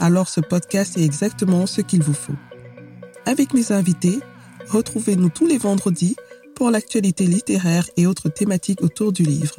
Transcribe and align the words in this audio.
alors 0.00 0.28
ce 0.28 0.40
podcast 0.40 0.96
est 0.96 1.04
exactement 1.04 1.66
ce 1.66 1.82
qu'il 1.82 2.02
vous 2.02 2.14
faut. 2.14 2.34
Avec 3.26 3.52
mes 3.52 3.70
invités, 3.70 4.18
retrouvez-nous 4.66 5.28
tous 5.28 5.46
les 5.46 5.58
vendredis 5.58 6.16
pour 6.56 6.70
l'actualité 6.70 7.26
littéraire 7.26 7.88
et 7.96 8.06
autres 8.06 8.30
thématiques 8.30 8.82
autour 8.82 9.12
du 9.12 9.22
livre. 9.22 9.56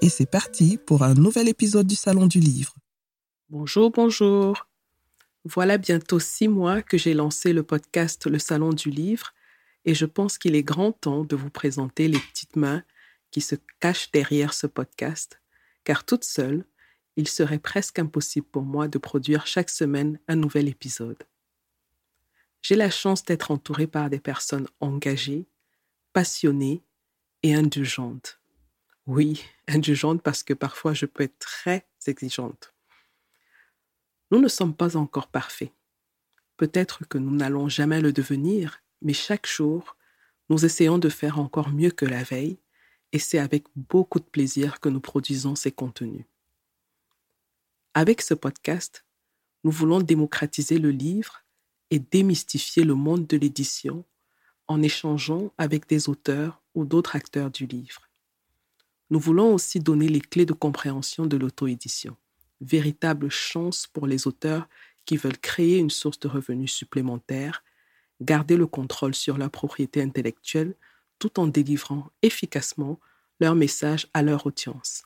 Et 0.00 0.08
c'est 0.08 0.30
parti 0.30 0.78
pour 0.78 1.02
un 1.02 1.14
nouvel 1.14 1.46
épisode 1.48 1.86
du 1.86 1.94
Salon 1.94 2.26
du 2.26 2.40
Livre. 2.40 2.74
Bonjour, 3.50 3.90
bonjour. 3.90 4.66
Voilà 5.44 5.76
bientôt 5.76 6.18
six 6.18 6.48
mois 6.48 6.80
que 6.80 6.96
j'ai 6.96 7.12
lancé 7.14 7.52
le 7.52 7.62
podcast 7.62 8.26
Le 8.26 8.38
Salon 8.38 8.72
du 8.72 8.90
Livre 8.90 9.32
et 9.84 9.94
je 9.94 10.06
pense 10.06 10.38
qu'il 10.38 10.54
est 10.54 10.62
grand 10.62 10.92
temps 10.92 11.24
de 11.24 11.36
vous 11.36 11.50
présenter 11.50 12.08
les 12.08 12.18
petites 12.18 12.56
mains 12.56 12.82
qui 13.30 13.42
se 13.42 13.56
cachent 13.80 14.10
derrière 14.10 14.54
ce 14.54 14.66
podcast, 14.66 15.40
car 15.84 16.04
toute 16.04 16.24
seule, 16.24 16.64
il 17.16 17.28
serait 17.28 17.58
presque 17.58 17.98
impossible 17.98 18.46
pour 18.46 18.62
moi 18.62 18.88
de 18.88 18.98
produire 18.98 19.46
chaque 19.46 19.70
semaine 19.70 20.18
un 20.28 20.36
nouvel 20.36 20.68
épisode. 20.68 21.22
J'ai 22.62 22.76
la 22.76 22.90
chance 22.90 23.24
d'être 23.24 23.50
entourée 23.50 23.86
par 23.86 24.10
des 24.10 24.20
personnes 24.20 24.68
engagées, 24.80 25.46
passionnées 26.12 26.82
et 27.42 27.54
indulgentes. 27.54 28.40
Oui, 29.06 29.42
indulgente 29.66 30.22
parce 30.22 30.42
que 30.42 30.54
parfois 30.54 30.94
je 30.94 31.06
peux 31.06 31.24
être 31.24 31.38
très 31.38 31.86
exigeante. 32.06 32.74
Nous 34.30 34.40
ne 34.40 34.48
sommes 34.48 34.74
pas 34.74 34.96
encore 34.96 35.28
parfaits. 35.28 35.72
Peut-être 36.56 37.06
que 37.08 37.18
nous 37.18 37.34
n'allons 37.34 37.68
jamais 37.68 38.00
le 38.00 38.12
devenir, 38.12 38.82
mais 39.02 39.14
chaque 39.14 39.46
jour, 39.46 39.96
nous 40.50 40.64
essayons 40.64 40.98
de 40.98 41.08
faire 41.08 41.38
encore 41.38 41.70
mieux 41.70 41.90
que 41.90 42.04
la 42.04 42.22
veille, 42.22 42.58
et 43.12 43.18
c'est 43.18 43.38
avec 43.38 43.64
beaucoup 43.74 44.20
de 44.20 44.24
plaisir 44.24 44.78
que 44.78 44.88
nous 44.88 45.00
produisons 45.00 45.56
ces 45.56 45.72
contenus. 45.72 46.26
Avec 47.94 48.22
ce 48.22 48.34
podcast, 48.34 49.04
nous 49.64 49.72
voulons 49.72 50.00
démocratiser 50.00 50.78
le 50.78 50.90
livre 50.90 51.42
et 51.90 51.98
démystifier 51.98 52.84
le 52.84 52.94
monde 52.94 53.26
de 53.26 53.36
l'édition 53.36 54.04
en 54.68 54.80
échangeant 54.80 55.52
avec 55.58 55.88
des 55.88 56.08
auteurs 56.08 56.62
ou 56.76 56.84
d'autres 56.84 57.16
acteurs 57.16 57.50
du 57.50 57.66
livre. 57.66 58.08
Nous 59.10 59.18
voulons 59.18 59.52
aussi 59.52 59.80
donner 59.80 60.06
les 60.06 60.20
clés 60.20 60.46
de 60.46 60.52
compréhension 60.52 61.26
de 61.26 61.36
l'auto-édition, 61.36 62.16
véritable 62.60 63.28
chance 63.28 63.88
pour 63.88 64.06
les 64.06 64.28
auteurs 64.28 64.68
qui 65.04 65.16
veulent 65.16 65.38
créer 65.38 65.78
une 65.78 65.90
source 65.90 66.20
de 66.20 66.28
revenus 66.28 66.72
supplémentaire, 66.72 67.64
garder 68.20 68.56
le 68.56 68.68
contrôle 68.68 69.16
sur 69.16 69.36
leur 69.36 69.50
propriété 69.50 70.00
intellectuelle 70.00 70.76
tout 71.18 71.40
en 71.40 71.48
délivrant 71.48 72.08
efficacement 72.22 73.00
leur 73.40 73.56
message 73.56 74.06
à 74.14 74.22
leur 74.22 74.46
audience. 74.46 75.02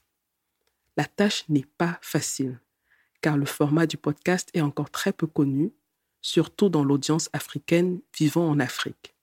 La 0.99 1.07
tâche 1.07 1.49
n'est 1.49 1.67
pas 1.79 1.99
facile, 2.03 2.61
car 3.25 3.39
le 3.39 3.47
format 3.47 3.87
du 3.87 3.97
podcast 3.97 4.51
est 4.53 4.61
encore 4.61 4.91
très 4.91 5.11
peu 5.11 5.27
connu, 5.27 5.73
surtout 6.21 6.69
dans 6.69 6.85
l'audience 6.85 7.31
africaine 7.33 8.03
vivant 8.15 8.47
en 8.47 8.61
Afrique. 8.61 9.15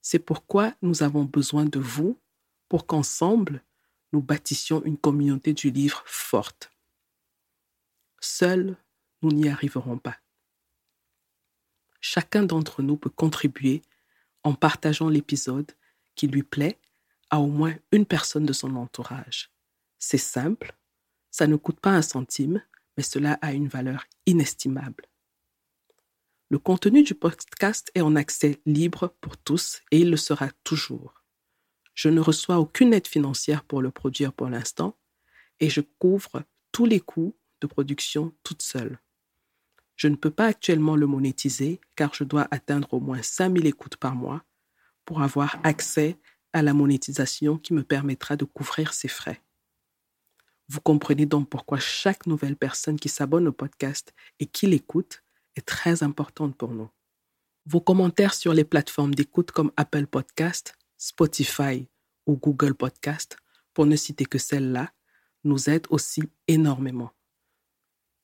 C'est 0.00 0.18
pourquoi 0.18 0.72
nous 0.80 1.02
avons 1.02 1.24
besoin 1.24 1.66
de 1.66 1.78
vous 1.78 2.18
pour 2.66 2.86
qu'ensemble, 2.86 3.62
nous 4.14 4.22
bâtissions 4.22 4.82
une 4.86 4.96
communauté 4.96 5.52
du 5.52 5.70
livre 5.70 6.02
forte. 6.06 6.70
Seuls, 8.20 8.78
nous 9.20 9.32
n'y 9.32 9.50
arriverons 9.50 9.98
pas. 9.98 10.16
Chacun 12.00 12.42
d'entre 12.42 12.80
nous 12.80 12.96
peut 12.96 13.10
contribuer 13.10 13.82
en 14.44 14.54
partageant 14.54 15.10
l'épisode 15.10 15.70
qui 16.14 16.26
lui 16.26 16.42
plaît 16.42 16.78
à 17.28 17.38
au 17.38 17.48
moins 17.48 17.74
une 17.92 18.06
personne 18.06 18.46
de 18.46 18.54
son 18.54 18.76
entourage. 18.76 19.50
C'est 19.98 20.16
simple, 20.16 20.74
ça 21.30 21.46
ne 21.46 21.56
coûte 21.56 21.80
pas 21.80 21.90
un 21.90 22.00
centime, 22.00 22.62
mais 22.98 23.04
cela 23.04 23.38
a 23.42 23.52
une 23.52 23.68
valeur 23.68 24.06
inestimable. 24.26 25.04
Le 26.50 26.58
contenu 26.58 27.04
du 27.04 27.14
podcast 27.14 27.92
est 27.94 28.00
en 28.00 28.16
accès 28.16 28.60
libre 28.66 29.14
pour 29.20 29.36
tous 29.36 29.82
et 29.92 30.00
il 30.00 30.10
le 30.10 30.16
sera 30.16 30.48
toujours. 30.64 31.22
Je 31.94 32.08
ne 32.08 32.18
reçois 32.18 32.58
aucune 32.58 32.92
aide 32.92 33.06
financière 33.06 33.62
pour 33.62 33.82
le 33.82 33.92
produire 33.92 34.32
pour 34.32 34.48
l'instant 34.48 34.98
et 35.60 35.70
je 35.70 35.80
couvre 35.80 36.42
tous 36.72 36.86
les 36.86 36.98
coûts 36.98 37.36
de 37.60 37.68
production 37.68 38.34
toute 38.42 38.62
seule. 38.62 38.98
Je 39.94 40.08
ne 40.08 40.16
peux 40.16 40.32
pas 40.32 40.46
actuellement 40.46 40.96
le 40.96 41.06
monétiser 41.06 41.80
car 41.94 42.14
je 42.14 42.24
dois 42.24 42.48
atteindre 42.50 42.92
au 42.94 42.98
moins 42.98 43.22
5000 43.22 43.64
écoutes 43.66 43.96
par 43.96 44.16
mois 44.16 44.42
pour 45.04 45.22
avoir 45.22 45.60
accès 45.62 46.18
à 46.52 46.62
la 46.62 46.74
monétisation 46.74 47.58
qui 47.58 47.74
me 47.74 47.84
permettra 47.84 48.34
de 48.34 48.44
couvrir 48.44 48.92
ces 48.92 49.06
frais. 49.06 49.40
Vous 50.68 50.80
comprenez 50.80 51.26
donc 51.26 51.48
pourquoi 51.48 51.78
chaque 51.78 52.26
nouvelle 52.26 52.56
personne 52.56 52.98
qui 52.98 53.08
s'abonne 53.08 53.48
au 53.48 53.52
podcast 53.52 54.12
et 54.38 54.46
qui 54.46 54.66
l'écoute 54.66 55.22
est 55.56 55.66
très 55.66 56.02
importante 56.02 56.56
pour 56.56 56.72
nous. 56.72 56.90
Vos 57.66 57.80
commentaires 57.80 58.34
sur 58.34 58.54
les 58.54 58.64
plateformes 58.64 59.14
d'écoute 59.14 59.50
comme 59.50 59.72
Apple 59.76 60.06
Podcast 60.06 60.74
Spotify 60.98 61.88
ou 62.26 62.36
Google 62.36 62.74
Podcast, 62.74 63.36
pour 63.72 63.86
ne 63.86 63.96
citer 63.96 64.26
que 64.26 64.38
celle-là, 64.38 64.92
nous 65.44 65.70
aident 65.70 65.86
aussi 65.90 66.24
énormément. 66.48 67.12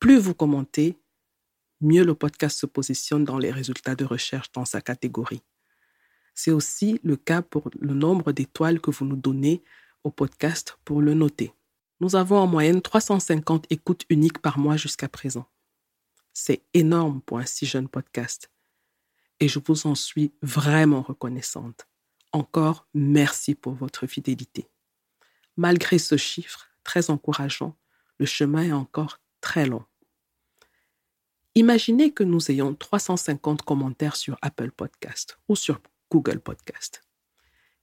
Plus 0.01 0.19
vous 0.19 0.35
commentez, 0.35 0.99
mieux 1.81 2.05
le 2.05 2.15
podcast 2.15 2.59
se 2.59 2.67
positionne 2.67 3.25
dans 3.25 3.39
les 3.39 3.53
résultats 3.53 3.95
de 3.95 4.05
recherche 4.05 4.51
dans 4.53 4.65
sa 4.65 4.81
catégorie. 4.81 5.43
C'est 6.35 6.51
aussi 6.51 7.01
le 7.05 7.17
cas 7.17 7.43
pour 7.43 7.71
le 7.79 7.95
nombre 7.95 8.33
d'étoiles 8.33 8.81
que 8.81 8.91
vous 8.91 9.07
nous 9.07 9.17
donnez 9.17 9.63
au 10.03 10.11
podcast 10.11 10.77
pour 10.85 11.01
le 11.01 11.15
noter. 11.15 11.55
Nous 12.01 12.17
avons 12.17 12.39
en 12.39 12.47
moyenne 12.47 12.83
350 12.83 13.67
écoutes 13.71 14.05
uniques 14.09 14.41
par 14.41 14.59
mois 14.59 14.77
jusqu'à 14.77 15.09
présent. 15.09 15.47
C'est 16.33 16.63
énorme 16.75 17.21
pour 17.21 17.39
un 17.39 17.47
si 17.47 17.67
jeune 17.67 17.89
podcast. 17.89 18.51
Et 19.41 19.49
je 19.49 19.61
vous 19.65 19.87
en 19.87 19.95
suis 19.95 20.33
vraiment 20.43 21.03
reconnaissante. 21.03 21.87
Encore 22.33 22.89
merci 22.95 23.55
pour 23.55 23.75
votre 23.75 24.07
fidélité. 24.07 24.69
Malgré 25.57 25.99
ce 25.99 26.17
chiffre 26.17 26.69
très 26.83 27.11
encourageant, 27.11 27.77
le 28.19 28.27
chemin 28.27 28.65
est 28.65 28.73
encore 28.73 29.21
très 29.41 29.67
long. 29.67 29.85
Imaginez 31.55 32.13
que 32.13 32.25
nous 32.25 32.51
ayons 32.51 32.75
350 32.75 33.63
commentaires 33.63 34.17
sur 34.17 34.37
Apple 34.43 34.73
Podcast 34.73 35.39
ou 35.49 35.55
sur 35.55 35.81
Google 36.11 36.41
Podcast. 36.41 37.04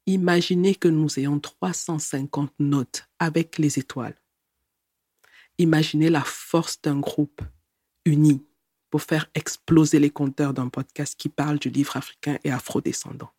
Imaginez 0.07 0.75
que 0.75 0.88
nous 0.88 1.19
ayons 1.19 1.39
350 1.39 2.53
notes 2.59 3.07
avec 3.19 3.57
les 3.57 3.78
étoiles. 3.78 4.19
Imaginez 5.57 6.09
la 6.09 6.23
force 6.23 6.81
d'un 6.81 7.00
groupe 7.00 7.41
uni 8.06 8.45
pour 8.90 9.03
faire 9.03 9.29
exploser 9.35 10.00
les 10.00 10.09
compteurs 10.09 10.53
d'un 10.53 10.69
podcast 10.69 11.16
qui 11.17 11.29
parle 11.29 11.59
du 11.59 11.69
livre 11.69 11.97
africain 11.97 12.40
et 12.44 12.51
afrodescendant. 12.51 13.31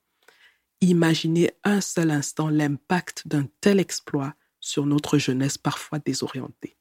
Imaginez 0.81 1.51
un 1.65 1.81
seul 1.81 2.11
instant 2.11 2.49
l'impact 2.49 3.27
d'un 3.27 3.47
tel 3.61 3.81
exploit 3.81 4.34
sur 4.61 4.87
notre 4.87 5.19
jeunesse 5.19 5.59
parfois 5.59 5.99
désorientée. 5.99 6.77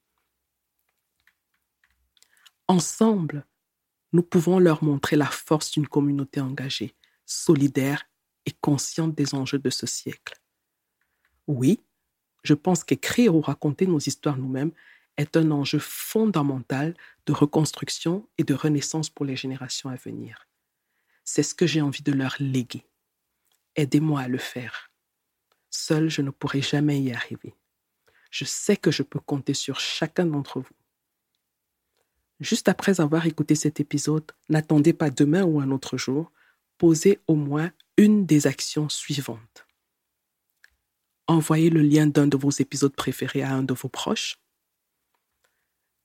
Ensemble, 2.68 3.46
nous 4.14 4.24
pouvons 4.24 4.59
leur 4.59 4.84
montrer 4.84 5.16
la 5.16 5.25
force 5.25 5.72
d'une 5.72 5.88
communauté 5.88 6.40
engagée, 6.40 6.96
solidaire 7.26 8.05
et 8.46 8.52
consciente 8.61 9.16
des 9.16 9.35
enjeux 9.35 9.59
de 9.59 9.70
ce 9.70 9.85
siècle. 9.85 10.35
Oui, 11.47 11.79
je 12.43 12.53
pense 12.53 12.84
qu'écrire 12.84 13.35
ou 13.35 13.41
raconter 13.41 13.85
nos 13.88 13.99
histoires 13.99 14.38
nous-mêmes 14.38 14.72
est 15.17 15.38
un 15.38 15.52
enjeu 15.52 15.79
fondamental 15.79 16.96
de 17.26 17.34
reconstruction 17.34 18.28
et 18.38 18.43
de 18.43 18.53
renaissance 18.53 19.09
pour 19.09 19.26
les 19.26 19.35
générations 19.35 19.90
à 19.90 19.96
venir. 19.96 20.47
C'est 21.23 21.43
ce 21.43 21.53
que 21.53 21.67
j'ai 21.67 21.82
envie 21.82 22.03
de 22.03 22.11
leur 22.11 22.35
léguer. 22.40 22.85
Aidez-moi 23.76 24.22
à 24.22 24.28
le 24.28 24.38
faire. 24.38 24.91
Seul, 25.70 26.09
je 26.09 26.22
ne 26.22 26.32
pourrai 26.32 26.61
jamais 26.61 26.99
y 27.02 27.14
arriver. 27.14 27.55
Je 28.32 28.46
sais 28.46 28.78
que 28.78 28.91
je 28.91 29.03
peux 29.03 29.20
compter 29.20 29.53
sur 29.53 29.79
chacun 29.79 30.26
d'entre 30.26 30.59
vous. 30.59 30.76
Juste 32.40 32.70
après 32.70 32.99
avoir 32.99 33.28
écouté 33.28 33.55
cet 33.55 33.79
épisode, 33.79 34.32
n'attendez 34.49 34.93
pas 34.93 35.11
demain 35.11 35.43
ou 35.43 35.61
un 35.61 35.70
autre 35.70 35.97
jour, 35.97 36.32
posez 36.78 37.20
au 37.28 37.35
moins 37.35 37.72
une 37.97 38.26
des 38.26 38.47
actions 38.47 38.90
suivantes. 38.90 39.66
Envoyez 41.28 41.70
le 41.70 41.82
lien 41.82 42.08
d'un 42.08 42.28
de 42.28 42.38
vos 42.38 42.49
épisodes 42.52 42.96
préférés 42.96 43.43
à 43.43 43.53
un 43.53 43.64
de 43.64 43.73
vos 43.73 43.90
proches. 43.90 44.40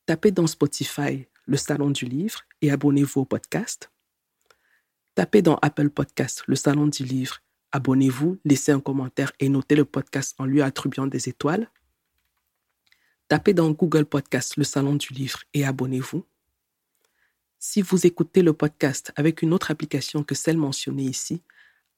Tapez 0.06 0.30
dans 0.30 0.46
Spotify 0.46 1.26
le 1.46 1.56
Salon 1.56 1.90
du 1.90 2.04
Livre 2.04 2.42
et 2.62 2.70
abonnez-vous 2.70 3.22
au 3.22 3.24
podcast. 3.24 3.90
Tapez 5.14 5.42
dans 5.42 5.56
Apple 5.62 5.90
Podcast 5.90 6.42
le 6.46 6.56
Salon 6.56 6.88
du 6.88 7.02
Livre, 7.02 7.38
abonnez-vous, 7.72 8.38
laissez 8.44 8.72
un 8.72 8.80
commentaire 8.80 9.32
et 9.40 9.48
notez 9.48 9.74
le 9.74 9.84
podcast 9.84 10.34
en 10.38 10.44
lui 10.44 10.62
attribuant 10.62 11.06
des 11.06 11.28
étoiles. 11.28 11.70
Tapez 13.28 13.54
dans 13.54 13.70
Google 13.70 14.04
Podcast 14.04 14.56
le 14.56 14.64
Salon 14.64 14.94
du 14.94 15.12
Livre 15.12 15.40
et 15.54 15.64
abonnez-vous. 15.64 16.24
Si 17.58 17.82
vous 17.82 18.06
écoutez 18.06 18.42
le 18.42 18.52
podcast 18.52 19.12
avec 19.16 19.42
une 19.42 19.52
autre 19.52 19.70
application 19.70 20.22
que 20.22 20.34
celle 20.34 20.58
mentionnée 20.58 21.04
ici, 21.04 21.42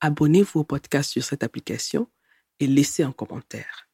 abonnez-vous 0.00 0.60
au 0.60 0.64
podcast 0.64 1.10
sur 1.10 1.24
cette 1.24 1.42
application 1.42 2.08
et 2.60 2.66
laissez 2.66 3.02
un 3.02 3.12
commentaire. 3.12 3.88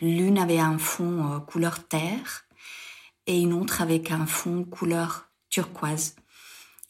L'une 0.00 0.38
avait 0.38 0.60
un 0.60 0.78
fond 0.78 1.44
couleur 1.46 1.86
terre 1.86 2.46
et 3.26 3.38
une 3.38 3.52
autre 3.52 3.82
avec 3.82 4.10
un 4.10 4.24
fond 4.24 4.64
couleur 4.64 5.28
turquoise. 5.50 6.16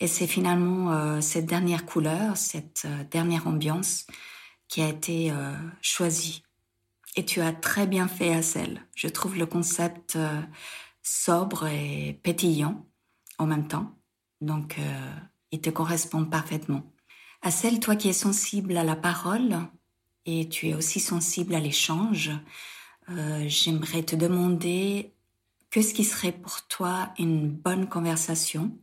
Et 0.00 0.06
c'est 0.06 0.26
finalement 0.26 0.92
euh, 0.92 1.20
cette 1.20 1.44
dernière 1.44 1.84
couleur, 1.84 2.36
cette 2.36 2.84
euh, 2.86 3.04
dernière 3.10 3.46
ambiance 3.46 4.06
qui 4.66 4.80
a 4.80 4.88
été 4.88 5.30
euh, 5.30 5.52
choisie. 5.82 6.42
Et 7.16 7.24
tu 7.26 7.40
as 7.42 7.52
très 7.52 7.86
bien 7.86 8.08
fait, 8.08 8.32
Assel. 8.32 8.80
Je 8.94 9.08
trouve 9.08 9.36
le 9.36 9.44
concept 9.44 10.16
sobre 11.02 11.66
et 11.66 12.18
pétillant 12.22 12.86
en 13.38 13.46
même 13.46 13.66
temps. 13.66 13.96
Donc, 14.40 14.76
il 15.50 15.60
te 15.60 15.70
correspond 15.70 16.24
parfaitement. 16.24 16.84
Assel, 17.42 17.80
toi 17.80 17.96
qui 17.96 18.08
es 18.08 18.12
sensible 18.12 18.76
à 18.76 18.84
la 18.84 18.94
parole 18.94 19.56
et 20.24 20.48
tu 20.48 20.68
es 20.68 20.74
aussi 20.74 21.00
sensible 21.00 21.52
à 21.52 21.58
l'échange, 21.58 22.30
j'aimerais 23.08 24.04
te 24.04 24.14
demander 24.14 25.12
qu'est-ce 25.70 25.94
qui 25.94 26.04
serait 26.04 26.30
pour 26.30 26.68
toi 26.68 27.12
une 27.18 27.50
bonne 27.50 27.88
conversation 27.88 28.78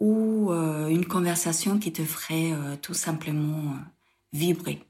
ou 0.00 0.50
euh, 0.50 0.88
une 0.88 1.06
conversation 1.06 1.78
qui 1.78 1.92
te 1.92 2.02
ferait 2.02 2.52
euh, 2.52 2.76
tout 2.76 2.94
simplement 2.94 3.74
euh, 3.74 3.78
vibrer. 4.32 4.82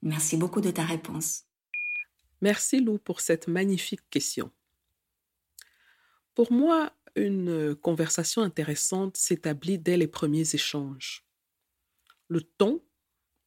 Merci 0.00 0.36
beaucoup 0.36 0.62
de 0.62 0.70
ta 0.70 0.84
réponse. 0.84 1.44
Merci 2.40 2.80
Lou 2.80 2.98
pour 2.98 3.20
cette 3.20 3.46
magnifique 3.46 4.08
question. 4.10 4.50
Pour 6.34 6.50
moi, 6.50 6.92
une 7.14 7.76
conversation 7.76 8.42
intéressante 8.42 9.18
s'établit 9.18 9.78
dès 9.78 9.98
les 9.98 10.08
premiers 10.08 10.54
échanges. 10.54 11.26
Le 12.28 12.40
ton 12.40 12.82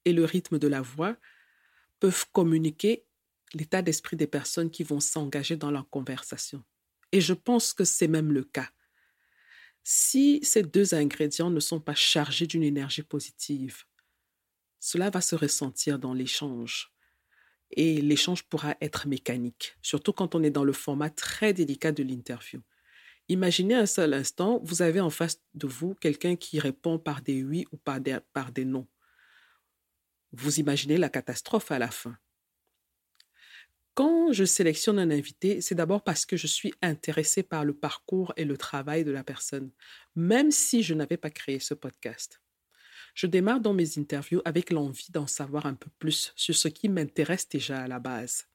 et 0.06 0.14
le 0.14 0.24
rythme 0.24 0.60
de 0.60 0.68
la 0.68 0.82
voix 0.82 1.18
peuvent 2.00 2.28
communiquer 2.32 3.06
l'état 3.54 3.82
d'esprit 3.82 4.16
des 4.16 4.28
personnes 4.28 4.70
qui 4.70 4.84
vont 4.84 5.00
s'engager 5.00 5.58
dans 5.58 5.72
leur 5.72 5.90
conversation. 5.90 6.64
Et 7.12 7.22
je 7.22 7.34
pense 7.34 7.74
que 7.74 7.84
c'est 7.84 8.08
même 8.08 8.32
le 8.32 8.44
cas. 8.44 8.70
Si 9.88 10.40
ces 10.42 10.64
deux 10.64 10.96
ingrédients 10.96 11.52
ne 11.52 11.60
sont 11.60 11.80
pas 11.80 11.94
chargés 11.94 12.48
d'une 12.48 12.64
énergie 12.64 13.04
positive, 13.04 13.84
cela 14.80 15.12
va 15.12 15.22
se 15.22 15.36
ressentir 15.36 16.00
dans 16.00 16.16
l'échange. 16.16 16.92
Et 17.70 18.02
l'échange 18.02 18.42
pourra 18.42 18.76
être 18.82 19.08
mécanique, 19.08 19.78
surtout 19.84 20.12
quand 20.12 20.34
on 20.34 20.42
est 20.42 20.50
dans 20.50 20.64
le 20.64 20.74
format 20.74 21.12
très 21.12 21.54
délicat 21.54 21.92
de 21.92 22.02
l'interview. 22.02 22.62
Imaginez 23.30 23.76
un 23.76 23.86
seul 23.86 24.16
instant, 24.16 24.60
vous 24.64 24.82
avez 24.82 25.02
en 25.02 25.12
face 25.12 25.40
de 25.54 25.68
vous 25.68 25.94
quelqu'un 25.94 26.36
qui 26.36 26.60
répond 26.60 26.98
par 26.98 27.22
des 27.22 27.44
oui 27.44 27.68
ou 27.72 27.78
par 27.78 28.02
des, 28.02 28.18
par 28.34 28.52
des 28.52 28.66
non. 28.66 28.88
Vous 30.32 30.60
imaginez 30.60 30.98
la 30.98 31.10
catastrophe 31.10 31.72
à 31.72 31.77
la 31.77 31.92
fin. 31.92 32.18
Quand 33.96 34.34
je 34.34 34.44
sélectionne 34.44 35.00
un 35.00 35.10
invité, 35.10 35.62
c'est 35.62 35.74
d'abord 35.74 36.04
parce 36.04 36.25
que 36.25 36.36
je 36.36 36.48
suis 36.48 36.74
intéressée 36.82 37.44
par 37.44 37.64
le 37.64 37.74
parcours 37.74 38.34
et 38.36 38.44
le 38.44 38.58
travail 38.58 39.06
de 39.06 39.12
la 39.12 39.24
personne, 39.24 39.72
même 40.18 40.52
si 40.52 40.84
je 40.84 40.94
n'avais 40.94 41.16
pas 41.16 41.30
créé 41.30 41.62
ce 41.62 41.74
podcast. 41.74 42.42
Je 43.14 43.25
démarre 43.25 43.62
dans 43.62 43.74
mes 43.74 43.98
interviews 43.98 44.42
avec 44.44 44.70
l'envie 44.70 45.12
d'en 45.12 45.28
savoir 45.28 45.66
un 45.66 45.75
peu 45.75 45.90
plus 45.98 46.34
sur 46.36 46.54
ce 46.54 46.68
qui 46.68 46.90
m'intéresse 46.90 47.48
déjà 47.48 47.84
à 47.84 47.88
la 47.88 48.00
base. 48.00 48.50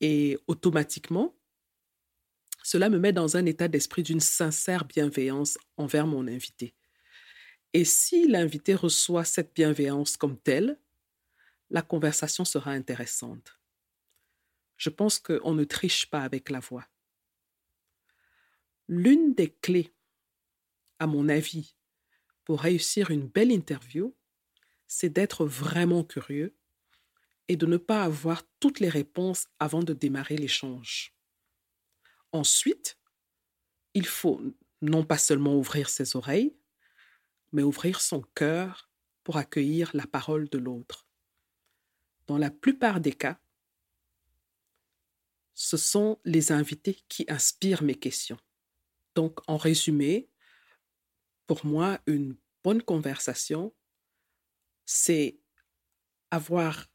Et 0.00 0.38
automatiquement, 0.46 1.36
cela 2.62 2.88
me 2.88 2.98
met 2.98 3.12
dans 3.12 3.36
un 3.36 3.44
état 3.44 3.68
d'esprit 3.68 4.02
d'une 4.02 4.20
sincère 4.20 4.86
bienveillance 4.86 5.58
envers 5.76 6.06
mon 6.06 6.26
invité. 6.26 6.74
Et 7.74 7.84
si 7.84 8.26
l'invité 8.26 8.74
reçoit 8.74 9.24
cette 9.24 9.54
bienveillance 9.54 10.16
comme 10.16 10.38
telle, 10.38 10.80
la 11.68 11.82
conversation 11.82 12.46
sera 12.46 12.70
intéressante 12.70 13.59
je 14.80 14.88
pense 14.88 15.18
qu'on 15.18 15.52
ne 15.52 15.64
triche 15.64 16.08
pas 16.08 16.22
avec 16.22 16.48
la 16.48 16.58
voix. 16.58 16.88
L'une 18.88 19.34
des 19.34 19.52
clés, 19.52 19.94
à 20.98 21.06
mon 21.06 21.28
avis, 21.28 21.76
pour 22.44 22.62
réussir 22.62 23.10
une 23.10 23.28
belle 23.28 23.52
interview, 23.52 24.16
c'est 24.86 25.10
d'être 25.10 25.44
vraiment 25.44 26.02
curieux 26.02 26.56
et 27.48 27.56
de 27.56 27.66
ne 27.66 27.76
pas 27.76 28.04
avoir 28.04 28.42
toutes 28.58 28.80
les 28.80 28.88
réponses 28.88 29.48
avant 29.58 29.82
de 29.82 29.92
démarrer 29.92 30.38
l'échange. 30.38 31.14
Ensuite, 32.32 32.98
il 33.92 34.06
faut 34.06 34.40
non 34.80 35.04
pas 35.04 35.18
seulement 35.18 35.56
ouvrir 35.56 35.90
ses 35.90 36.16
oreilles, 36.16 36.56
mais 37.52 37.62
ouvrir 37.62 38.00
son 38.00 38.22
cœur 38.34 38.90
pour 39.24 39.36
accueillir 39.36 39.90
la 39.92 40.06
parole 40.06 40.48
de 40.48 40.56
l'autre. 40.56 41.06
Dans 42.26 42.38
la 42.38 42.50
plupart 42.50 43.00
des 43.02 43.12
cas, 43.12 43.38
ce 45.70 45.76
sont 45.76 46.18
les 46.24 46.50
invités 46.50 46.98
qui 47.08 47.24
inspirent 47.28 47.84
mes 47.84 47.94
questions. 47.94 48.38
Donc, 49.14 49.38
en 49.46 49.56
résumé, 49.56 50.28
pour 51.46 51.64
moi, 51.64 52.00
une 52.08 52.36
bonne 52.64 52.82
conversation, 52.82 53.72
c'est 54.84 55.38
avoir 56.32 56.90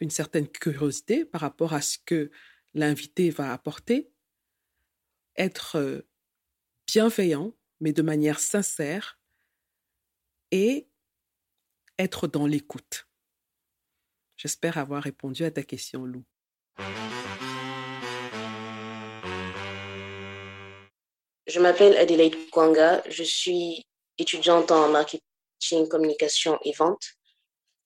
une 0.00 0.10
certaine 0.10 0.48
curiosité 0.48 1.24
par 1.24 1.42
rapport 1.42 1.74
à 1.74 1.80
ce 1.80 1.96
que 2.04 2.32
l'invité 2.74 3.30
va 3.30 3.52
apporter, 3.52 4.10
être 5.36 6.04
bienveillant 6.88 7.54
mais 7.78 7.92
de 7.92 8.02
manière 8.02 8.40
sincère 8.40 9.20
et 10.50 10.88
être 11.98 12.26
dans 12.26 12.48
l'écoute. 12.48 13.08
J'espère 14.36 14.76
avoir 14.76 15.04
répondu 15.04 15.44
à 15.44 15.52
ta 15.52 15.62
question, 15.62 16.04
Lou. 16.04 16.24
Je 21.52 21.60
m'appelle 21.60 21.98
Adelaide 21.98 22.48
Kwanga, 22.50 23.02
je 23.10 23.22
suis 23.22 23.86
étudiante 24.16 24.70
en 24.70 24.88
marketing, 24.88 25.86
communication 25.86 26.58
et 26.64 26.72
vente. 26.72 27.04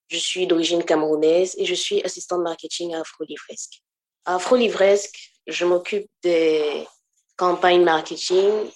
Je 0.06 0.18
suis 0.18 0.46
d'origine 0.46 0.84
camerounaise 0.84 1.56
et 1.58 1.64
je 1.64 1.74
suis 1.74 2.00
assistante 2.04 2.42
marketing 2.42 2.94
à 2.94 3.00
Afro-Livresque. 3.00 3.82
À 4.24 4.36
Afro-Livresque, 4.36 5.18
je 5.48 5.64
m'occupe 5.64 6.08
des 6.22 6.86
campagnes 7.34 7.82
marketing, 7.82 8.70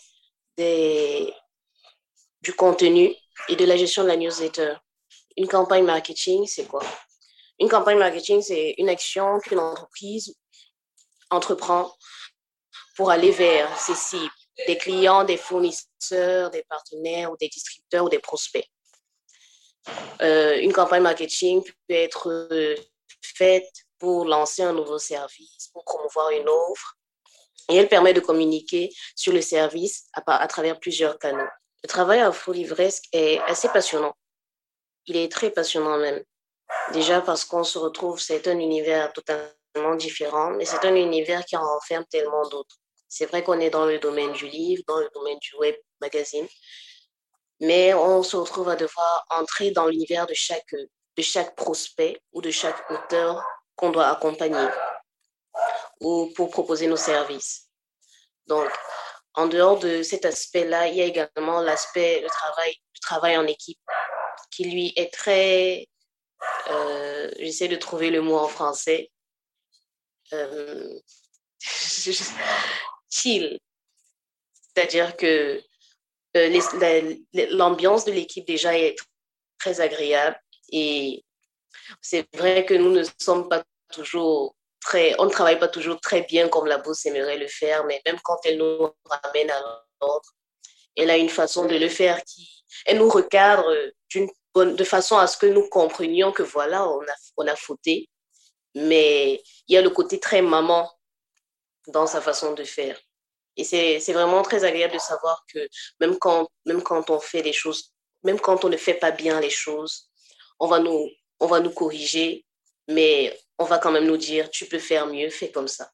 du 0.59 1.33
contenu 2.57 3.15
et 3.49 3.55
de 3.55 3.65
la 3.65 3.77
gestion 3.77 4.03
de 4.03 4.09
la 4.09 4.17
newsletter. 4.17 4.75
Une 5.37 5.47
campagne 5.47 5.85
marketing, 5.85 6.49
c'est 6.49 6.67
quoi? 6.67 6.83
Une 7.61 7.69
campagne 7.69 7.99
marketing, 7.99 8.43
c'est 8.43 8.75
une 8.77 8.89
action 8.89 9.39
qu'une 9.39 9.61
entreprise 9.61 10.35
entreprend 11.31 11.95
pour 12.97 13.13
aller 13.13 13.31
vers 13.31 13.79
ses 13.79 13.95
cibles, 13.95 14.33
des 14.67 14.77
clients, 14.77 15.25
des 15.25 15.37
fournisseurs, 15.37 16.51
des 16.51 16.65
partenaires 16.69 17.33
ou 17.33 17.37
des 17.37 17.49
distributeurs 17.49 18.05
ou 18.05 18.09
des 18.09 18.19
prospects. 18.19 18.69
Euh, 20.21 20.59
une 20.61 20.73
campagne 20.73 21.03
marketing 21.03 21.63
peut 21.63 21.95
être 21.95 22.31
euh, 22.31 22.75
faite 23.23 23.71
pour 23.99 24.25
lancer 24.25 24.63
un 24.63 24.73
nouveau 24.73 24.99
service, 24.99 25.69
pour 25.73 25.85
promouvoir 25.85 26.31
une 26.31 26.49
offre, 26.49 26.97
et 27.69 27.77
elle 27.77 27.89
permet 27.89 28.13
de 28.13 28.21
communiquer 28.21 28.91
sur 29.15 29.33
le 29.33 29.41
service 29.41 30.07
à, 30.13 30.47
travers 30.47 30.79
plusieurs 30.81 31.19
canaux. 31.19 31.49
Le 31.83 31.89
travail 31.89 32.21
à 32.21 32.33
Faux 32.33 32.53
Livresque 32.53 33.05
est 33.13 33.39
assez 33.47 33.69
passionnant. 33.69 34.15
Il 35.07 35.17
est 35.17 35.31
très 35.31 35.51
passionnant 35.51 35.97
même. 35.97 36.23
Déjà 36.93 37.21
parce 37.21 37.45
qu'on 37.45 37.65
se 37.65 37.79
retrouve, 37.79 38.21
c'est 38.21 38.49
un 38.49 38.59
univers 38.59 39.13
totalement 39.13 39.95
différent, 39.97 40.51
mais 40.51 40.65
c'est 40.65 40.85
un 40.85 40.95
univers 40.95 41.45
qui 41.45 41.57
en 41.57 41.65
renferme 41.65 42.05
tellement 42.11 42.47
d'autres. 42.49 42.80
C'est 43.11 43.27
vrai 43.27 43.43
qu'on 43.43 43.59
est 43.59 43.71
dans 43.71 43.87
le 43.87 43.99
domaine 43.99 44.33
du 44.33 44.47
livre, 44.47 44.85
dans 44.87 44.99
le 44.99 45.11
domaine 45.13 45.39
du 45.41 45.57
web 45.57 45.75
magazine, 46.01 46.47
mais 47.59 47.93
on 47.93 48.23
se 48.23 48.37
retrouve 48.37 48.69
à 48.69 48.77
devoir 48.77 49.27
entrer 49.31 49.73
dans 49.73 49.87
l'univers 49.87 50.27
de 50.27 50.33
chaque, 50.33 50.73
de 50.73 51.23
chaque 51.23 51.57
prospect 51.57 52.23
ou 52.33 52.41
de 52.41 52.53
chaque 52.53 52.89
auteur 52.89 53.45
qu'on 53.75 53.91
doit 53.91 54.07
accompagner 54.07 54.69
ou 56.01 56.33
pour 56.37 56.51
proposer 56.51 56.87
nos 56.87 56.97
services. 56.97 57.69
Donc, 58.47 58.71
en 59.35 59.49
dehors 59.49 59.81
de 59.81 60.03
cet 60.03 60.25
aspect-là, 60.25 60.87
il 60.87 60.97
y 60.97 61.03
a 61.03 61.05
également 61.05 61.61
l'aspect, 61.61 62.21
le 62.21 62.29
travail, 62.29 62.75
le 62.95 63.01
travail 63.01 63.37
en 63.37 63.47
équipe, 63.47 63.81
qui 64.53 64.65
lui 64.65 64.93
est 64.97 65.13
très, 65.13 65.89
euh, 66.69 67.31
j'essaie 67.41 67.69
de 67.69 67.77
trouver 67.77 68.11
le 68.11 68.23
mot 68.23 68.39
en 68.39 68.49
français, 68.49 69.11
euh, 70.33 70.99
chill. 73.11 73.59
C'est-à-dire 74.53 75.17
que 75.17 75.61
euh, 76.37 77.19
l'ambiance 77.51 78.05
de 78.05 78.13
l'équipe 78.13 78.47
déjà 78.47 78.79
est 78.79 78.97
très 79.59 79.81
agréable 79.81 80.41
et 80.73 81.25
c'est 82.01 82.27
vrai 82.37 82.65
que 82.65 82.75
nous 82.75 82.91
ne 82.91 83.03
sommes 83.19 83.49
pas 83.49 83.65
toujours 83.93 84.55
très, 84.81 85.15
on 85.19 85.27
ne 85.27 85.31
travaille 85.31 85.59
pas 85.59 85.69
toujours 85.69 86.01
très 86.01 86.23
bien 86.23 86.49
comme 86.49 86.67
la 86.67 86.79
bourse 86.79 87.05
aimerait 87.07 87.39
le 87.39 87.49
faire, 87.49 87.85
mais 87.85 88.01
même 88.07 88.19
quand 88.23 88.39
elle 88.45 88.59
nous 88.59 88.91
ramène 89.05 89.51
à 89.51 89.61
l'ordre, 90.01 90.31
elle 90.97 91.11
a 91.11 91.17
une 91.17 91.29
façon 91.29 91.67
de 91.67 91.77
le 91.77 91.89
faire 91.89 92.23
qui, 92.25 92.49
elle 92.87 92.99
nous 92.99 93.09
recadre 93.09 93.67
de 94.55 94.85
façon 94.85 95.19
à 95.19 95.27
ce 95.27 95.37
que 95.37 95.47
nous 95.47 95.69
comprenions 95.69 96.33
que 96.33 96.43
voilà, 96.43 96.89
on 96.89 97.01
a, 97.03 97.15
on 97.37 97.47
a 97.47 97.57
fauté, 97.57 98.09
mais 98.75 99.43
il 99.69 99.75
y 99.75 99.77
a 99.77 99.83
le 99.83 99.91
côté 99.91 100.21
très 100.21 100.43
maman 100.43 100.91
dans 101.91 102.07
sa 102.07 102.21
façon 102.21 102.55
de 102.55 102.65
faire. 102.65 102.99
Et 103.57 103.65
c'est 103.65 104.13
vraiment 104.13 104.43
très 104.43 104.65
agréable 104.65 104.95
de 104.95 104.99
savoir 104.99 105.45
que 105.53 105.69
même 106.01 106.19
quand, 106.19 106.49
même 106.67 106.83
quand 106.83 107.11
on 107.11 107.21
fait 107.21 107.43
des 107.43 107.53
choses, 107.53 107.93
même 108.23 108.41
quand 108.41 108.65
on 108.65 108.69
ne 108.69 108.77
fait 108.77 108.95
pas 108.95 109.11
bien 109.11 109.41
les 109.41 109.51
choses, 109.51 110.11
on 110.59 110.67
va 110.67 110.79
nous, 110.79 111.09
on 111.41 111.47
va 111.47 111.61
nous 111.61 111.73
corriger, 111.73 112.45
mais 112.89 113.39
on 113.59 113.65
va 113.65 113.79
quand 113.79 113.91
même 113.91 114.07
nous 114.07 114.17
dire, 114.17 114.51
tu 114.51 114.67
peux 114.67 114.79
faire 114.79 115.07
mieux, 115.07 115.31
fais 115.31 115.51
comme 115.51 115.69
ça. 115.69 115.91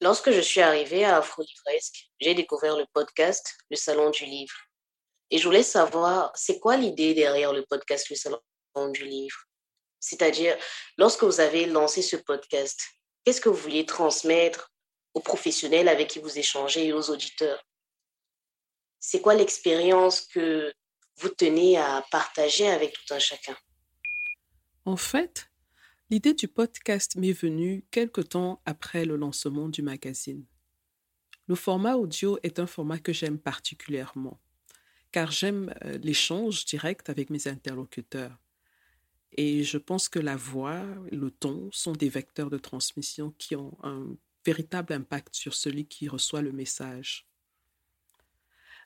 Lorsque 0.00 0.30
je 0.32 0.40
suis 0.40 0.60
arrivée 0.60 1.04
à 1.04 1.18
Afro-Livresque, 1.18 2.10
j'ai 2.20 2.34
découvert 2.34 2.76
le 2.76 2.84
podcast 2.92 3.54
Le 3.70 3.76
Salon 3.76 4.10
du 4.10 4.24
Livre. 4.24 4.56
Et 5.30 5.38
je 5.38 5.44
voulais 5.44 5.62
savoir, 5.62 6.32
c'est 6.34 6.58
quoi 6.58 6.76
l'idée 6.76 7.14
derrière 7.14 7.52
le 7.52 7.64
podcast 7.64 8.08
Le 8.10 8.16
Salon 8.16 8.40
du 8.90 9.04
Livre? 9.04 9.38
C'est-à-dire, 10.00 10.56
lorsque 10.98 11.22
vous 11.22 11.40
avez 11.40 11.66
lancé 11.66 12.02
ce 12.02 12.16
podcast, 12.16 12.80
qu'est-ce 13.24 13.40
que 13.40 13.48
vous 13.48 13.56
vouliez 13.56 13.86
transmettre 13.86 14.73
aux 15.14 15.20
professionnels 15.20 15.88
avec 15.88 16.08
qui 16.08 16.18
vous 16.18 16.38
échangez 16.38 16.88
et 16.88 16.92
aux 16.92 17.10
auditeurs 17.10 17.64
C'est 19.00 19.20
quoi 19.20 19.34
l'expérience 19.34 20.22
que 20.22 20.72
vous 21.16 21.28
tenez 21.28 21.78
à 21.78 22.04
partager 22.10 22.68
avec 22.68 22.92
tout 22.92 23.14
un 23.14 23.18
chacun? 23.18 23.56
En 24.84 24.96
fait, 24.96 25.50
l'idée 26.10 26.34
du 26.34 26.48
podcast 26.48 27.16
m'est 27.16 27.32
venue 27.32 27.84
quelque 27.90 28.20
temps 28.20 28.60
après 28.66 29.04
le 29.04 29.16
lancement 29.16 29.68
du 29.68 29.82
magazine. 29.82 30.44
Le 31.46 31.54
format 31.54 31.96
audio 31.96 32.38
est 32.42 32.58
un 32.58 32.66
format 32.66 32.98
que 32.98 33.12
j'aime 33.12 33.38
particulièrement, 33.38 34.40
car 35.12 35.30
j'aime 35.30 35.74
euh, 35.84 35.98
l'échange 35.98 36.64
direct 36.64 37.08
avec 37.10 37.30
mes 37.30 37.46
interlocuteurs. 37.48 38.38
Et 39.36 39.62
je 39.62 39.78
pense 39.78 40.08
que 40.08 40.18
la 40.18 40.36
voix, 40.36 40.84
le 41.10 41.30
ton 41.30 41.68
sont 41.72 41.92
des 41.92 42.08
vecteurs 42.08 42.50
de 42.50 42.58
transmission 42.58 43.34
qui 43.38 43.56
ont 43.56 43.76
un 43.82 44.16
véritable 44.44 44.92
impact 44.92 45.34
sur 45.34 45.54
celui 45.54 45.86
qui 45.86 46.08
reçoit 46.08 46.42
le 46.42 46.52
message. 46.52 47.26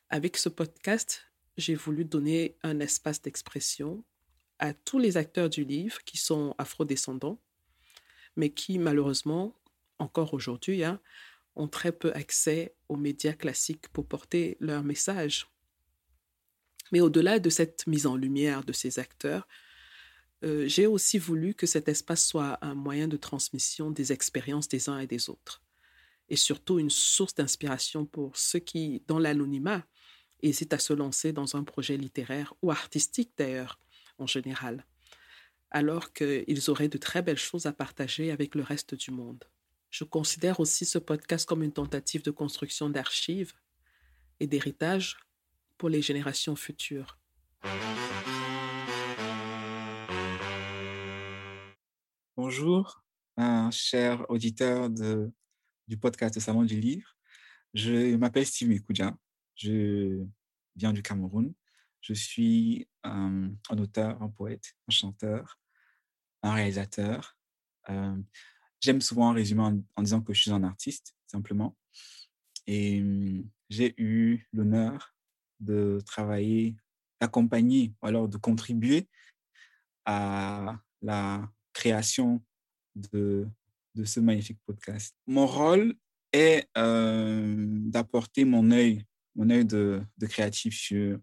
Avec 0.08 0.36
ce 0.36 0.48
podcast, 0.48 1.26
j'ai 1.56 1.74
voulu 1.74 2.04
donner 2.04 2.56
un 2.62 2.80
espace 2.80 3.20
d'expression 3.20 4.04
à 4.58 4.72
tous 4.72 4.98
les 4.98 5.16
acteurs 5.16 5.50
du 5.50 5.64
livre 5.64 6.02
qui 6.04 6.16
sont 6.16 6.54
afrodescendants, 6.58 7.40
mais 8.36 8.50
qui 8.50 8.78
malheureusement, 8.78 9.54
encore 9.98 10.34
aujourd'hui, 10.34 10.84
hein, 10.84 11.00
ont 11.56 11.68
très 11.68 11.92
peu 11.92 12.12
accès 12.12 12.74
aux 12.88 12.96
médias 12.96 13.32
classiques 13.32 13.88
pour 13.88 14.06
porter 14.06 14.56
leur 14.60 14.84
message. 14.84 15.48
Mais 16.92 17.00
au-delà 17.00 17.38
de 17.38 17.50
cette 17.50 17.86
mise 17.86 18.06
en 18.06 18.16
lumière 18.16 18.64
de 18.64 18.72
ces 18.72 18.98
acteurs, 18.98 19.46
euh, 20.44 20.68
j'ai 20.68 20.86
aussi 20.86 21.18
voulu 21.18 21.54
que 21.54 21.66
cet 21.66 21.88
espace 21.88 22.26
soit 22.26 22.58
un 22.62 22.74
moyen 22.74 23.08
de 23.08 23.16
transmission 23.16 23.90
des 23.90 24.12
expériences 24.12 24.68
des 24.68 24.88
uns 24.88 24.98
et 24.98 25.06
des 25.06 25.30
autres, 25.30 25.62
et 26.28 26.36
surtout 26.36 26.78
une 26.78 26.90
source 26.90 27.34
d'inspiration 27.34 28.06
pour 28.06 28.36
ceux 28.36 28.60
qui, 28.60 29.02
dans 29.06 29.18
l'anonymat, 29.18 29.84
hésitent 30.40 30.74
à 30.74 30.78
se 30.78 30.92
lancer 30.92 31.32
dans 31.32 31.56
un 31.56 31.64
projet 31.64 31.96
littéraire 31.96 32.54
ou 32.62 32.70
artistique 32.70 33.32
d'ailleurs, 33.36 33.80
en 34.18 34.26
général, 34.26 34.86
alors 35.70 36.12
qu'ils 36.12 36.70
auraient 36.70 36.88
de 36.88 36.98
très 36.98 37.22
belles 37.22 37.38
choses 37.38 37.66
à 37.66 37.72
partager 37.72 38.30
avec 38.30 38.54
le 38.54 38.62
reste 38.62 38.94
du 38.94 39.10
monde. 39.10 39.44
Je 39.90 40.04
considère 40.04 40.60
aussi 40.60 40.84
ce 40.84 40.98
podcast 40.98 41.48
comme 41.48 41.62
une 41.62 41.72
tentative 41.72 42.22
de 42.22 42.30
construction 42.30 42.90
d'archives 42.90 43.54
et 44.38 44.46
d'héritage 44.46 45.18
pour 45.78 45.88
les 45.88 46.02
générations 46.02 46.56
futures. 46.56 47.18
Bonjour, 52.50 53.04
un 53.36 53.70
cher 53.70 54.24
auditeur 54.30 54.88
de, 54.88 55.30
du 55.86 55.98
podcast 55.98 56.40
Salon 56.40 56.62
du 56.62 56.80
Livre. 56.80 57.14
Je 57.74 58.16
m'appelle 58.16 58.46
Steve 58.46 58.70
Mekoudia, 58.70 59.14
je 59.54 60.24
viens 60.74 60.94
du 60.94 61.02
Cameroun. 61.02 61.52
Je 62.00 62.14
suis 62.14 62.88
un, 63.04 63.50
auteur, 63.70 64.22
un 64.22 64.30
poète, 64.30 64.74
un 64.88 64.90
chanteur, 64.90 65.60
un 66.42 66.54
réalisateur. 66.54 67.36
Euh, 67.90 68.16
j'aime 68.80 69.02
souvent 69.02 69.34
résumer 69.34 69.64
en, 69.64 69.82
en, 69.96 70.02
disant 70.02 70.22
que 70.22 70.32
je 70.32 70.40
suis 70.40 70.50
un 70.50 70.64
artiste, 70.64 71.14
simplement. 71.26 71.76
Et 72.66 73.02
hum, 73.02 73.46
j'ai 73.68 73.92
eu 73.98 74.48
l'honneur 74.54 75.14
de 75.60 76.00
travailler, 76.06 76.76
d'accompagner 77.20 77.92
ou 78.00 78.06
alors 78.06 78.26
de 78.26 78.38
contribuer 78.38 79.06
à 80.06 80.80
la 81.02 81.46
création 81.78 82.42
de, 82.96 83.46
de 83.94 84.04
ce 84.04 84.18
magnifique 84.18 84.58
podcast. 84.66 85.14
Mon 85.28 85.46
rôle 85.46 85.94
est 86.32 86.68
euh, 86.76 87.54
d'apporter 87.94 88.44
mon 88.44 88.72
œil, 88.72 89.04
mon 89.36 89.48
œil 89.50 89.64
de, 89.64 90.02
de 90.18 90.26
créatif 90.26 90.74
sur, 90.74 91.18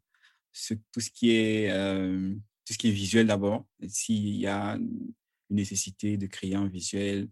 tout 0.94 1.02
ce 1.02 1.10
qui 1.10 1.32
est 1.32 1.70
euh, 1.72 2.34
tout 2.66 2.74
ce 2.74 2.78
qui 2.78 2.88
est 2.88 3.00
visuel 3.04 3.28
d'abord. 3.28 3.66
S'il 3.88 4.38
y 4.38 4.48
a 4.48 4.76
une 4.76 5.14
nécessité 5.50 6.18
de 6.18 6.26
créer 6.26 6.56
un 6.56 6.68
visuel, 6.68 7.28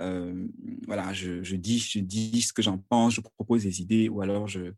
euh, 0.00 0.48
voilà, 0.86 1.12
je, 1.12 1.42
je, 1.42 1.56
dis, 1.56 1.78
je 1.78 1.98
dis 2.00 2.40
ce 2.40 2.54
que 2.54 2.62
j'en 2.62 2.78
pense, 2.78 3.14
je 3.14 3.20
propose 3.20 3.64
des 3.64 3.82
idées 3.82 4.08
ou 4.08 4.22
alors 4.22 4.48
je, 4.48 4.72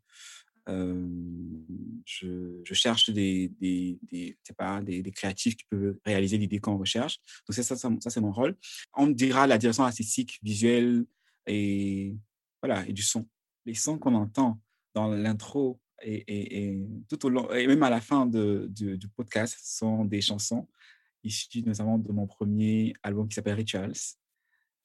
je, 0.67 2.73
cherche 2.73 3.09
des, 3.09 3.49
des, 3.59 3.97
des, 4.11 4.37
pas, 4.57 4.81
des, 4.81 5.11
créatifs 5.11 5.55
qui 5.55 5.65
peuvent 5.69 5.97
réaliser 6.05 6.37
l'idée 6.37 6.59
qu'on 6.59 6.77
recherche. 6.77 7.19
Donc, 7.47 7.55
ça, 7.55 7.75
ça, 7.75 8.09
c'est 8.09 8.21
mon 8.21 8.31
rôle. 8.31 8.55
On 8.95 9.07
dira 9.07 9.47
la 9.47 9.57
direction 9.57 9.83
artistique, 9.83 10.39
visuelle 10.43 11.05
et, 11.45 12.15
voilà, 12.61 12.87
et 12.87 12.93
du 12.93 13.01
son. 13.01 13.27
Les 13.65 13.73
sons 13.73 13.97
qu'on 13.97 14.15
entend 14.15 14.59
dans 14.93 15.09
l'intro 15.09 15.79
et, 16.01 16.79
tout 17.09 17.25
au 17.25 17.29
long, 17.29 17.51
et 17.51 17.67
même 17.67 17.83
à 17.83 17.89
la 17.89 18.01
fin 18.01 18.25
du 18.25 19.07
podcast, 19.15 19.57
sont 19.61 20.05
des 20.05 20.21
chansons 20.21 20.67
issues 21.23 21.63
notamment 21.63 21.97
de 21.97 22.11
mon 22.11 22.27
premier 22.27 22.93
album 23.03 23.27
qui 23.27 23.35
s'appelle 23.35 23.55
Rituals. 23.55 23.93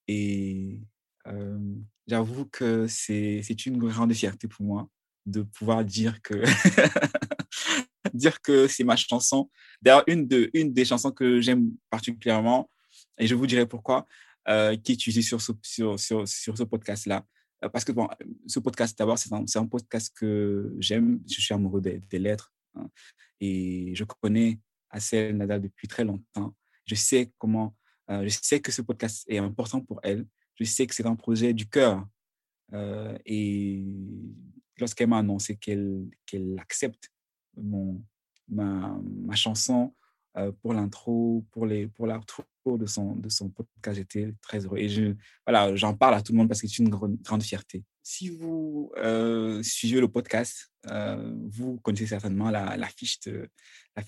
Et 0.08 0.80
j'avoue 2.06 2.46
que 2.46 2.86
c'est 2.88 3.66
une 3.66 3.78
grande 3.78 4.12
fierté 4.12 4.48
pour 4.48 4.64
moi 4.64 4.88
de 5.26 5.42
pouvoir 5.42 5.84
dire 5.84 6.20
que 6.22 6.42
dire 8.14 8.40
que 8.40 8.66
c'est 8.66 8.84
ma 8.84 8.96
chanson. 8.96 9.50
D'ailleurs, 9.80 10.04
une, 10.06 10.26
de, 10.26 10.50
une 10.54 10.72
des 10.72 10.84
chansons 10.84 11.12
que 11.12 11.40
j'aime 11.40 11.70
particulièrement, 11.90 12.68
et 13.18 13.26
je 13.26 13.34
vous 13.34 13.46
dirai 13.46 13.66
pourquoi, 13.66 14.06
euh, 14.48 14.76
qui 14.76 14.92
est 14.92 14.94
utilisée 14.94 15.22
sur 15.22 15.40
ce, 15.40 15.52
sur, 15.62 15.98
sur, 15.98 16.26
sur 16.26 16.56
ce 16.58 16.64
podcast-là. 16.64 17.24
Euh, 17.64 17.68
parce 17.68 17.84
que 17.84 17.92
bon, 17.92 18.08
ce 18.46 18.58
podcast, 18.58 18.98
d'abord, 18.98 19.18
c'est 19.18 19.32
un, 19.32 19.44
un, 19.54 19.66
podcast 19.66 20.12
que 20.16 20.74
j'aime. 20.78 21.20
Je 21.30 21.40
suis 21.40 21.54
amoureux 21.54 21.80
des, 21.80 22.18
lettres. 22.18 22.52
Hein, 22.74 22.88
et 23.40 23.92
je 23.94 24.04
connais 24.04 24.58
Assel 24.90 25.36
Nadal 25.36 25.62
depuis 25.62 25.88
très 25.88 26.04
longtemps. 26.04 26.54
Je 26.86 26.94
sais 26.94 27.32
comment, 27.38 27.76
euh, 28.10 28.24
je 28.24 28.36
sais 28.42 28.60
que 28.60 28.72
ce 28.72 28.82
podcast 28.82 29.24
est 29.28 29.38
important 29.38 29.80
pour 29.80 30.00
elle. 30.02 30.26
Je 30.56 30.64
sais 30.64 30.86
que 30.86 30.94
c'est 30.94 31.06
un 31.06 31.16
projet 31.16 31.54
du 31.54 31.68
cœur. 31.68 32.06
Et 33.26 33.84
lorsqu'elle 34.82 35.08
m'a 35.08 35.18
annoncé 35.18 35.56
qu'elle 35.56 36.08
qu'elle 36.26 36.58
accepte 36.58 37.10
mon, 37.56 38.02
ma, 38.48 39.00
ma 39.02 39.34
chanson 39.34 39.94
euh, 40.38 40.50
pour 40.62 40.72
l'intro, 40.72 41.44
pour, 41.50 41.66
les, 41.66 41.88
pour 41.88 42.06
de 42.78 42.86
son, 42.86 43.16
de 43.16 43.28
son 43.28 43.50
podcast, 43.50 43.96
j'étais 43.96 44.34
très 44.40 44.64
heureux. 44.64 44.78
Et 44.78 44.88
je, 44.88 45.14
voilà, 45.46 45.74
j'en 45.76 45.94
parle 45.94 46.14
à 46.14 46.22
tout 46.22 46.32
le 46.32 46.38
monde 46.38 46.48
parce 46.48 46.62
que 46.62 46.68
c'est 46.68 46.78
une 46.78 46.88
grande, 46.88 47.42
fierté. 47.42 47.84
Si 48.02 48.30
vous 48.30 48.90
euh, 48.96 49.62
suivez 49.62 50.00
le 50.00 50.08
podcast, 50.08 50.72
euh, 50.90 51.34
vous 51.50 51.76
connaissez 51.80 52.06
certainement 52.06 52.50
la, 52.50 52.76
la, 52.76 52.88
fiche 52.88 53.20
de, 53.20 53.48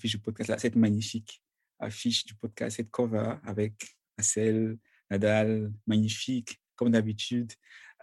du 0.03 0.17
podcast, 0.17 0.49
là, 0.49 0.57
cette 0.57 0.75
magnifique 0.75 1.43
affiche 1.79 2.25
du 2.25 2.33
podcast, 2.35 2.77
cette 2.77 2.89
cover 2.89 3.35
avec 3.43 3.73
Marcel, 4.17 4.77
Nadal, 5.11 5.71
magnifique, 5.85 6.59
comme 6.75 6.89
d'habitude 6.89 7.53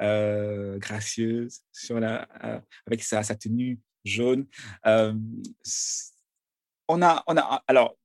euh, 0.03 0.79
gracieuse, 0.79 1.61
sur 1.73 2.01
la, 2.01 2.29
euh, 2.45 2.61
avec 2.87 3.03
sa, 3.03 3.23
tenue 3.37 3.79
jaune. 4.05 4.47
Euh, 4.87 5.15
on 6.89 7.03
a, 7.03 7.23
on 7.27 7.37
a, 7.37 7.63
alors, 7.67 7.97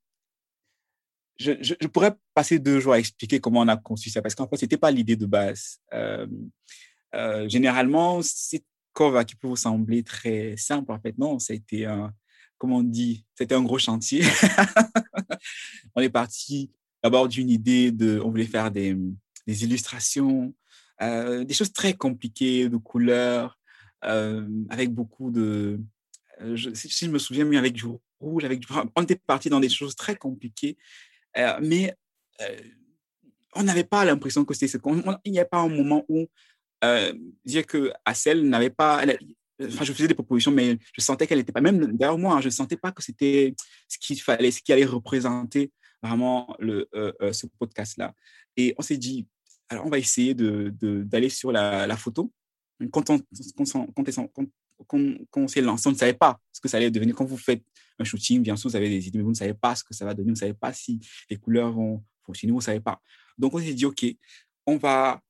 je, 1.38 1.52
je, 1.62 1.88
pourrais 1.88 2.16
passer 2.34 2.60
deux 2.60 2.80
jours 2.80 2.94
à 2.94 3.00
expliquer 3.00 3.40
comment 3.40 3.62
on 3.62 3.68
a 3.68 3.78
conçu 3.78 4.10
ça, 4.10 4.22
parce 4.22 4.36
qu'en 4.36 4.48
fait, 4.48 4.58
c'était 4.58 4.78
pas 4.78 4.92
l'idée 4.92 5.16
de 5.16 5.26
base. 5.26 5.80
Généralement, 7.48 8.22
cette 8.22 8.66
cover 8.94 9.26
qui 9.26 9.36
peut 9.36 9.48
vous 9.48 9.56
sembler 9.56 10.04
très 10.04 10.56
simple, 10.58 10.92
en 10.92 11.00
fait, 11.00 11.18
non, 11.18 11.40
ça 11.40 11.54
a 11.54 11.56
été 11.56 11.86
un, 11.86 12.14
comment 12.58 12.78
on 12.78 12.84
dit, 12.84 13.26
c'était 13.36 13.56
un 13.56 13.64
gros 13.64 13.80
chantier. 13.80 14.24
on 15.96 16.02
est 16.02 16.10
parti 16.10 16.72
d'abord 17.04 17.28
d'une 17.28 17.50
idée 17.50 17.92
de, 17.92 18.20
on 18.24 18.30
voulait 18.30 18.46
faire 18.46 18.72
des, 18.72 18.96
des 19.46 19.64
illustrations, 19.64 20.54
euh, 21.02 21.44
des 21.44 21.54
choses 21.54 21.72
très 21.74 21.94
compliquées 21.94 22.70
de 22.70 22.78
couleurs, 22.78 23.60
euh, 24.06 24.48
avec 24.70 24.94
beaucoup 24.94 25.32
de. 25.32 25.80
Euh, 26.42 26.58
si 26.74 27.06
je 27.06 27.12
me 27.12 27.20
souviens 27.20 27.46
mieux, 27.46 27.58
avec 27.58 27.74
du 27.74 27.86
rouge, 28.20 28.46
avec 28.46 28.60
du. 28.60 28.68
On 28.96 29.04
était 29.04 29.16
parti 29.16 29.50
dans 29.50 29.60
des 29.60 29.70
choses 29.70 29.96
très 29.96 30.16
compliquées, 30.16 30.78
mais 31.62 31.96
on 33.56 33.64
n'avait 33.64 33.84
pas 33.84 34.06
l'impression 34.06 34.44
que 34.44 34.54
c'était 34.54 34.68
ce 34.68 34.78
qu'on. 34.78 35.04
Il 35.24 35.32
n'y 35.32 35.40
a 35.40 35.46
pas 35.46 35.60
un 35.60 35.70
moment 35.70 36.04
où 36.10 36.28
dire 37.46 37.66
que 37.66 37.92
Assel 38.06 38.48
n'avait 38.48 38.72
pas. 38.72 39.04
Enfin, 39.62 39.84
je 39.84 39.94
faisais 39.94 40.08
des 40.08 40.14
propositions, 40.14 40.52
mais 40.52 40.78
je 40.94 41.02
sentais 41.02 41.26
qu'elle 41.26 41.40
n'était 41.40 41.52
pas, 41.52 41.62
même 41.62 41.98
derrière 41.98 42.18
moi, 42.18 42.36
hein, 42.36 42.42
je 42.42 42.48
ne 42.48 42.52
sentais 42.52 42.78
pas 42.78 42.92
que 42.92 43.02
c'était 43.02 43.56
ce 43.88 43.98
qu'il 43.98 44.22
fallait, 44.22 44.52
ce 44.52 44.62
qui 44.62 44.72
allait 44.72 44.86
représenter 44.86 45.72
vraiment 46.04 46.56
le, 46.60 46.88
ce 47.32 47.48
podcast-là. 47.60 48.14
Et 48.56 48.76
on 48.78 48.84
s'est 48.84 48.98
dit, 48.98 49.28
alors, 49.70 49.86
on 49.86 49.90
va 49.90 50.00
essayer 50.00 50.34
d'aller 50.34 50.72
de, 50.72 51.04
de, 51.04 51.30
sur 51.30 51.52
la, 51.52 51.98
photo. 51.98 52.32
Quand 52.92 53.10
on, 53.10 53.18
s'est 55.48 55.62
lancé, 55.62 55.88
on 55.88 55.92
ne 55.92 55.98
savait 55.98 56.14
pas 56.14 56.40
ce 56.54 56.62
que 56.62 56.68
ça 56.68 56.78
allait 56.78 56.92
devenir. 56.92 57.16
Quand 57.16 57.26
vous 57.26 57.38
faites 57.38 57.64
un 58.00 58.04
shooting, 58.04 58.42
bien 58.42 58.56
sûr, 58.56 58.70
vous 58.70 58.76
avez 58.76 58.90
des 58.90 59.08
idées, 59.08 59.18
mais 59.18 59.24
vous 59.24 59.32
ne 59.32 59.36
savez 59.36 59.54
pas 59.54 59.76
ce 59.76 59.84
que 59.84 59.94
ça 59.94 60.06
va 60.06 60.14
donner. 60.14 60.28
Vous 60.28 60.36
ne 60.36 60.40
savez 60.40 60.54
pas 60.54 60.72
si 60.72 61.00
les 61.30 61.38
couleurs 61.38 61.72
vont 61.72 62.04
fonctionner, 62.24 62.52
vous 62.52 62.60
ne 62.60 62.64
savez 62.64 62.80
pas. 62.80 63.02
Donc, 63.38 63.54
on 63.54 63.60
s'est 63.60 63.74
dit, 63.74 63.86
OK, 63.86 64.06
on 64.66 64.78
va, 64.78 65.22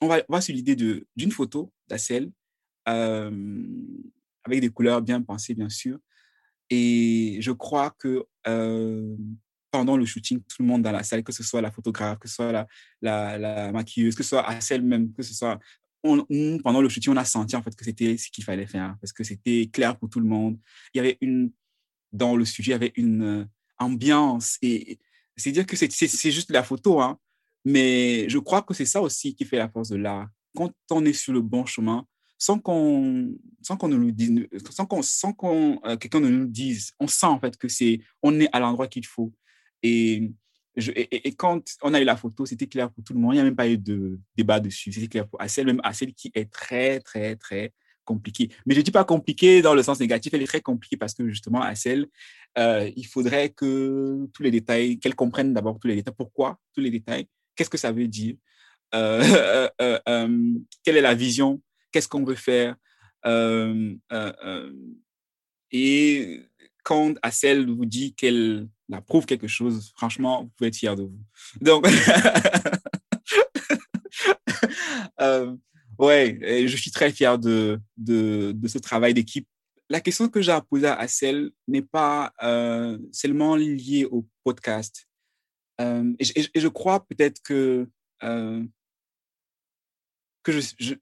on 0.00 0.08
va, 0.08 0.22
on 0.28 0.32
va 0.34 0.40
sur 0.40 0.54
l'idée 0.54 0.76
d'une 0.76 1.32
photo 1.32 1.72
d'Acel 1.86 2.30
euh, 2.88 3.64
avec 4.44 4.60
des 4.60 4.68
couleurs 4.68 5.00
bien 5.00 5.22
pensées, 5.22 5.54
bien 5.54 5.68
sûr. 5.68 5.98
Et 6.68 7.38
je 7.40 7.52
crois 7.52 7.90
que 7.98 8.26
euh, 8.46 9.16
pendant 9.70 9.96
le 9.96 10.04
shooting, 10.06 10.40
tout 10.40 10.62
le 10.62 10.66
monde 10.66 10.82
dans 10.82 10.92
la 10.92 11.02
salle, 11.02 11.22
que 11.22 11.32
ce 11.32 11.42
soit 11.42 11.60
la 11.60 11.70
photographe, 11.70 12.18
que 12.18 12.28
ce 12.28 12.36
soit 12.36 12.52
la, 13.02 13.38
la, 13.38 13.72
maquilleuse, 13.72 14.14
que 14.14 14.22
ce 14.22 14.30
soit 14.30 14.60
celle 14.60 14.82
même, 14.82 15.12
que 15.12 15.22
ce 15.22 15.34
soit. 15.34 15.58
On, 16.04 16.24
pendant 16.62 16.80
le 16.80 16.88
shooting, 16.88 17.12
on 17.12 17.16
a 17.16 17.24
senti 17.24 17.56
en 17.56 17.62
fait 17.62 17.74
que 17.74 17.84
c'était 17.84 18.16
ce 18.16 18.30
qu'il 18.30 18.44
fallait 18.44 18.66
faire 18.66 18.96
parce 19.00 19.12
que 19.12 19.24
c'était 19.24 19.68
clair 19.72 19.98
pour 19.98 20.08
tout 20.08 20.20
le 20.20 20.26
monde. 20.26 20.58
Il 20.94 20.98
y 20.98 21.00
avait 21.00 21.18
une. 21.20 21.52
Dans 22.10 22.36
le 22.36 22.46
sujet, 22.46 22.70
il 22.70 22.72
y 22.72 22.74
avait 22.74 22.92
une 22.96 23.22
euh, 23.22 23.44
ambiance. 23.78 24.56
Et 24.62 24.98
c'est 25.36 25.52
dire 25.52 25.66
que 25.66 25.76
c'est 25.76 26.30
juste 26.30 26.50
la 26.50 26.62
photo, 26.62 27.00
hein, 27.02 27.18
mais 27.64 28.28
je 28.30 28.38
crois 28.38 28.62
que 28.62 28.72
c'est 28.72 28.86
ça 28.86 29.02
aussi 29.02 29.34
qui 29.34 29.44
fait 29.44 29.58
la 29.58 29.68
force 29.68 29.90
de 29.90 29.96
l'art. 29.96 30.28
Quand 30.56 30.72
on 30.90 31.04
est 31.04 31.12
sur 31.12 31.34
le 31.34 31.42
bon 31.42 31.66
chemin, 31.66 32.06
sans 32.38 32.58
qu'on 32.58 33.34
sans 33.62 33.76
nous 33.88 34.10
dise 34.12 34.46
sans 34.70 34.86
qu'on 34.86 35.02
sans 35.02 35.32
qu'on 35.32 35.80
euh, 35.84 35.96
quelqu'un 35.96 36.20
ne 36.20 36.28
nous 36.28 36.46
dise 36.46 36.92
on 37.00 37.08
sent 37.08 37.26
en 37.26 37.40
fait 37.40 37.56
que 37.56 37.68
c'est 37.68 38.00
on 38.22 38.38
est 38.40 38.48
à 38.52 38.60
l'endroit 38.60 38.86
qu'il 38.86 39.04
faut 39.04 39.32
et, 39.82 40.30
quand 41.36 41.62
on 41.82 41.94
a 41.94 42.00
eu 42.00 42.04
la 42.04 42.16
photo, 42.16 42.46
c'était 42.46 42.66
clair 42.66 42.90
pour 42.90 43.02
tout 43.02 43.12
le 43.12 43.20
monde. 43.20 43.34
Il 43.34 43.36
n'y 43.36 43.40
a 43.40 43.44
même 43.44 43.56
pas 43.56 43.68
eu 43.68 43.78
de 43.78 44.18
débat 44.36 44.60
dessus. 44.60 44.92
C'était 44.92 45.08
clair 45.08 45.28
pour 45.28 45.40
Assel, 45.40 45.66
même 45.66 45.80
Assel 45.82 46.14
qui 46.14 46.30
est 46.34 46.50
très, 46.50 47.00
très, 47.00 47.36
très 47.36 47.72
compliquée. 48.04 48.48
Mais 48.64 48.74
je 48.74 48.80
ne 48.80 48.84
dis 48.84 48.90
pas 48.90 49.04
compliquée 49.04 49.60
dans 49.60 49.74
le 49.74 49.82
sens 49.82 50.00
négatif, 50.00 50.32
elle 50.32 50.42
est 50.42 50.46
très 50.46 50.62
compliquée 50.62 50.96
parce 50.96 51.14
que 51.14 51.28
justement, 51.28 51.60
Assel, 51.60 52.06
euh, 52.56 52.90
il 52.96 53.06
faudrait 53.06 53.50
que 53.50 54.26
tous 54.32 54.42
les 54.42 54.50
détails, 54.50 54.98
qu'elle 54.98 55.14
comprenne 55.14 55.52
d'abord 55.52 55.78
tous 55.78 55.88
les 55.88 55.96
détails. 55.96 56.14
Pourquoi 56.16 56.58
tous 56.74 56.80
les 56.80 56.90
détails? 56.90 57.26
Qu'est-ce 57.54 57.70
que 57.70 57.76
ça 57.76 57.92
veut 57.92 58.08
dire? 58.08 58.36
Euh, 58.94 59.20
euh, 59.82 59.98
euh 60.08 60.54
Quelle 60.82 60.96
est 60.96 61.02
la 61.02 61.14
vision? 61.14 61.60
Qu'est-ce 61.92 62.08
qu'on 62.08 62.24
veut 62.24 62.34
faire? 62.34 62.76
Et 65.70 66.40
quand 66.82 67.14
Assel 67.20 67.68
vous 67.68 67.84
dit 67.84 68.14
qu'elle 68.14 68.68
approuve 68.92 69.26
quelque 69.26 69.48
chose, 69.48 69.92
franchement, 69.96 70.44
vous 70.44 70.50
pouvez 70.56 70.68
être 70.68 70.76
fier 70.76 70.96
de 70.96 71.02
vous. 71.02 71.18
Donc, 71.60 71.86
euh, 75.20 75.54
ouais, 75.98 76.66
je 76.66 76.76
suis 76.76 76.90
très 76.90 77.12
fier 77.12 77.38
de, 77.38 77.80
de, 77.96 78.54
ce 78.66 78.78
travail 78.78 79.14
d'équipe. 79.14 79.46
La 79.90 80.00
question 80.00 80.28
que 80.28 80.42
j'ai 80.42 80.52
à 80.52 80.60
poser 80.60 80.86
à 80.86 80.98
Assel 80.98 81.50
n'est 81.66 81.82
pas 81.82 82.32
euh, 82.42 82.98
seulement 83.12 83.56
liée 83.56 84.06
au 84.10 84.26
podcast. 84.44 85.06
Euh, 85.80 86.12
et, 86.18 86.48
je 86.54 86.68
crois 86.68 87.06
peut-être 87.06 87.40
que, 87.42 87.88
que 90.42 90.52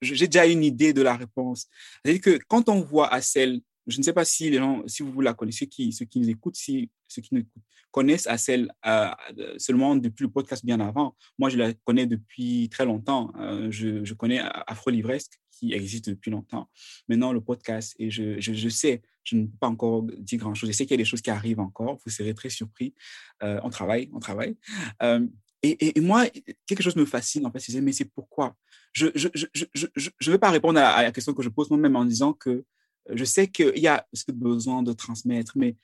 j'ai 0.02 0.26
déjà 0.26 0.46
une 0.46 0.64
idée 0.64 0.92
de 0.92 1.02
la 1.02 1.16
réponse. 1.16 1.66
C'est-à-dire 2.04 2.22
que 2.22 2.38
quand 2.48 2.68
on 2.68 2.80
voit 2.80 3.12
Assel 3.12 3.60
je 3.86 3.98
ne 3.98 4.02
sais 4.02 4.12
pas 4.12 4.24
si 4.24 4.50
les 4.50 4.58
gens, 4.58 4.82
si 4.86 5.02
vous 5.02 5.20
la 5.20 5.34
connaissez, 5.34 5.68
ceux 5.92 6.04
qui 6.04 6.20
nous 6.20 6.28
écoutent, 6.28 6.56
si 6.56 6.90
ceux 7.08 7.22
qui 7.22 7.34
nous 7.34 7.44
connaissent 7.90 8.26
Assel 8.26 8.72
euh, 8.84 9.10
seulement 9.58 9.96
depuis 9.96 10.24
le 10.24 10.30
podcast 10.30 10.64
bien 10.64 10.80
avant. 10.80 11.16
Moi, 11.38 11.48
je 11.50 11.56
la 11.56 11.72
connais 11.72 12.06
depuis 12.06 12.68
très 12.70 12.84
longtemps. 12.84 13.32
Euh, 13.38 13.70
je, 13.70 14.04
je, 14.04 14.14
connais 14.14 14.40
Afro 14.66 14.90
Livresque 14.90 15.40
qui 15.50 15.72
existe 15.72 16.10
depuis 16.10 16.30
longtemps. 16.30 16.68
Maintenant, 17.08 17.32
le 17.32 17.40
podcast, 17.40 17.94
et 17.98 18.10
je, 18.10 18.38
je, 18.40 18.52
je 18.52 18.68
sais, 18.68 19.02
je 19.24 19.36
ne 19.36 19.46
peux 19.46 19.56
pas 19.58 19.68
encore 19.68 20.02
dire 20.02 20.38
grand-chose. 20.38 20.68
Je 20.68 20.74
sais 20.74 20.84
qu'il 20.84 20.92
y 20.92 21.00
a 21.00 21.02
des 21.02 21.04
choses 21.04 21.22
qui 21.22 21.30
arrivent 21.30 21.60
encore. 21.60 21.98
Vous 22.04 22.10
serez 22.10 22.34
très 22.34 22.50
surpris. 22.50 22.94
Euh, 23.42 23.60
on 23.62 23.70
travaille, 23.70 24.10
on 24.12 24.18
travaille. 24.18 24.56
Euh, 25.02 25.26
et, 25.62 26.00
moi, 26.00 26.26
quelque 26.66 26.82
chose 26.82 26.94
me 26.94 27.06
fascine, 27.06 27.44
en 27.44 27.50
fait, 27.50 27.58
c'est 27.58 27.80
mais 27.80 27.92
c'est 27.92 28.04
pourquoi? 28.04 28.54
Je 28.92 29.06
ne 29.06 29.10
je, 29.14 29.28
je, 29.34 29.64
je, 29.74 30.10
je, 30.16 30.30
vais 30.30 30.38
pas 30.38 30.50
répondre 30.50 30.78
à, 30.78 30.90
à 30.90 31.02
la 31.02 31.10
question 31.10 31.34
que 31.34 31.42
je 31.42 31.48
pose 31.48 31.70
moi-même 31.70 31.96
en 31.96 32.04
disant 32.04 32.34
que 32.34 32.64
je 33.10 33.24
sais 33.24 33.48
qu'il 33.48 33.78
y 33.78 33.86
a 33.86 34.06
ce 34.12 34.32
besoin 34.32 34.82
de 34.82 34.92
transmettre, 34.92 35.52
mais 35.56 35.76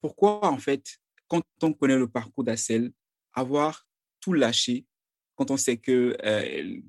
pourquoi, 0.00 0.44
en 0.46 0.58
fait, 0.58 0.98
quand 1.28 1.42
on 1.62 1.72
connaît 1.72 1.98
le 1.98 2.08
parcours 2.08 2.44
d'Assel, 2.44 2.92
avoir 3.32 3.86
tout 4.20 4.32
lâché 4.32 4.86
quand 5.34 5.50
on 5.50 5.56
sait 5.56 5.76
que 5.76 6.16
euh, 6.24 6.80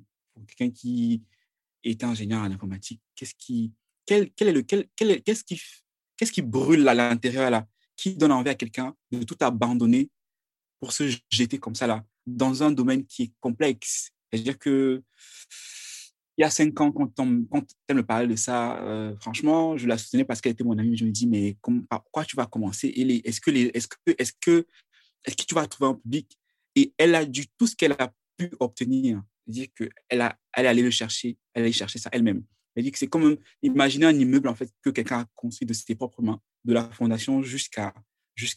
quelqu'un 0.47 0.71
qui 0.71 1.23
est 1.83 2.03
ingénieur 2.03 2.41
en 2.41 2.51
informatique, 2.51 3.01
qu'est-ce 3.15 3.35
qui, 3.35 3.73
quel, 4.05 4.31
est 4.39 4.51
le, 4.51 4.61
quel, 4.61 4.87
quel 4.95 5.21
qu'est-ce 5.21 5.43
qui, 5.43 5.61
qu'est-ce 6.15 6.31
qui 6.31 6.41
brûle 6.41 6.87
à 6.87 6.93
l'intérieur 6.93 7.49
là, 7.49 7.67
qui 7.95 8.15
donne 8.15 8.31
envie 8.31 8.49
à 8.49 8.55
quelqu'un 8.55 8.95
de 9.11 9.23
tout 9.23 9.37
abandonner 9.41 10.09
pour 10.79 10.93
se 10.93 11.15
jeter 11.29 11.59
comme 11.59 11.75
ça 11.75 11.87
là, 11.87 12.05
dans 12.25 12.63
un 12.63 12.71
domaine 12.71 13.05
qui 13.05 13.23
est 13.23 13.33
complexe? 13.39 14.11
C'est-à-dire 14.31 14.57
que 14.57 15.03
il 16.37 16.41
y 16.41 16.43
a 16.43 16.49
cinq 16.49 16.79
ans, 16.81 16.91
quand, 16.91 17.09
elle 17.87 17.95
me 17.95 18.05
parlait 18.05 18.27
de 18.27 18.35
ça, 18.35 18.79
euh, 18.83 19.15
franchement, 19.19 19.75
je 19.75 19.87
la 19.87 19.97
soutenais 19.97 20.23
parce 20.23 20.39
qu'elle 20.39 20.51
était 20.51 20.63
mon 20.63 20.77
amie. 20.77 20.95
Je 20.95 21.05
me 21.05 21.11
dis, 21.11 21.25
mais 21.25 21.57
pourquoi 21.89 22.25
tu 22.25 22.35
vas 22.35 22.45
commencer? 22.45 22.89
Est-ce 23.23 23.41
que, 23.41 24.65
tu 25.47 25.55
vas 25.55 25.67
trouver 25.67 25.91
un 25.91 25.95
public? 25.95 26.37
Et 26.75 26.93
elle 26.97 27.15
a 27.15 27.25
dû 27.25 27.47
tout 27.57 27.65
ce 27.65 27.75
qu'elle 27.75 27.93
a 27.93 28.13
pu 28.37 28.51
obtenir, 28.59 29.23
dire 29.47 29.67
qu'elle 29.75 29.91
elle 30.09 30.21
est 30.21 30.67
allée 30.67 30.83
le 30.83 30.91
chercher, 30.91 31.37
elle 31.53 31.63
allait 31.63 31.71
chercher 31.71 31.97
ça 31.97 32.09
elle-même. 32.13 32.43
Elle 32.75 32.83
dit 32.83 32.91
que 32.91 32.99
c'est 32.99 33.07
comme 33.07 33.37
imaginer 33.63 34.05
un 34.05 34.13
immeuble 34.13 34.47
en 34.47 34.53
fait 34.53 34.71
que 34.83 34.91
quelqu'un 34.91 35.21
a 35.21 35.25
construit 35.35 35.65
de 35.65 35.73
ses 35.73 35.95
propres 35.95 36.21
mains, 36.21 36.39
de 36.63 36.73
la 36.73 36.87
fondation 36.91 37.41
jusqu'à 37.41 37.95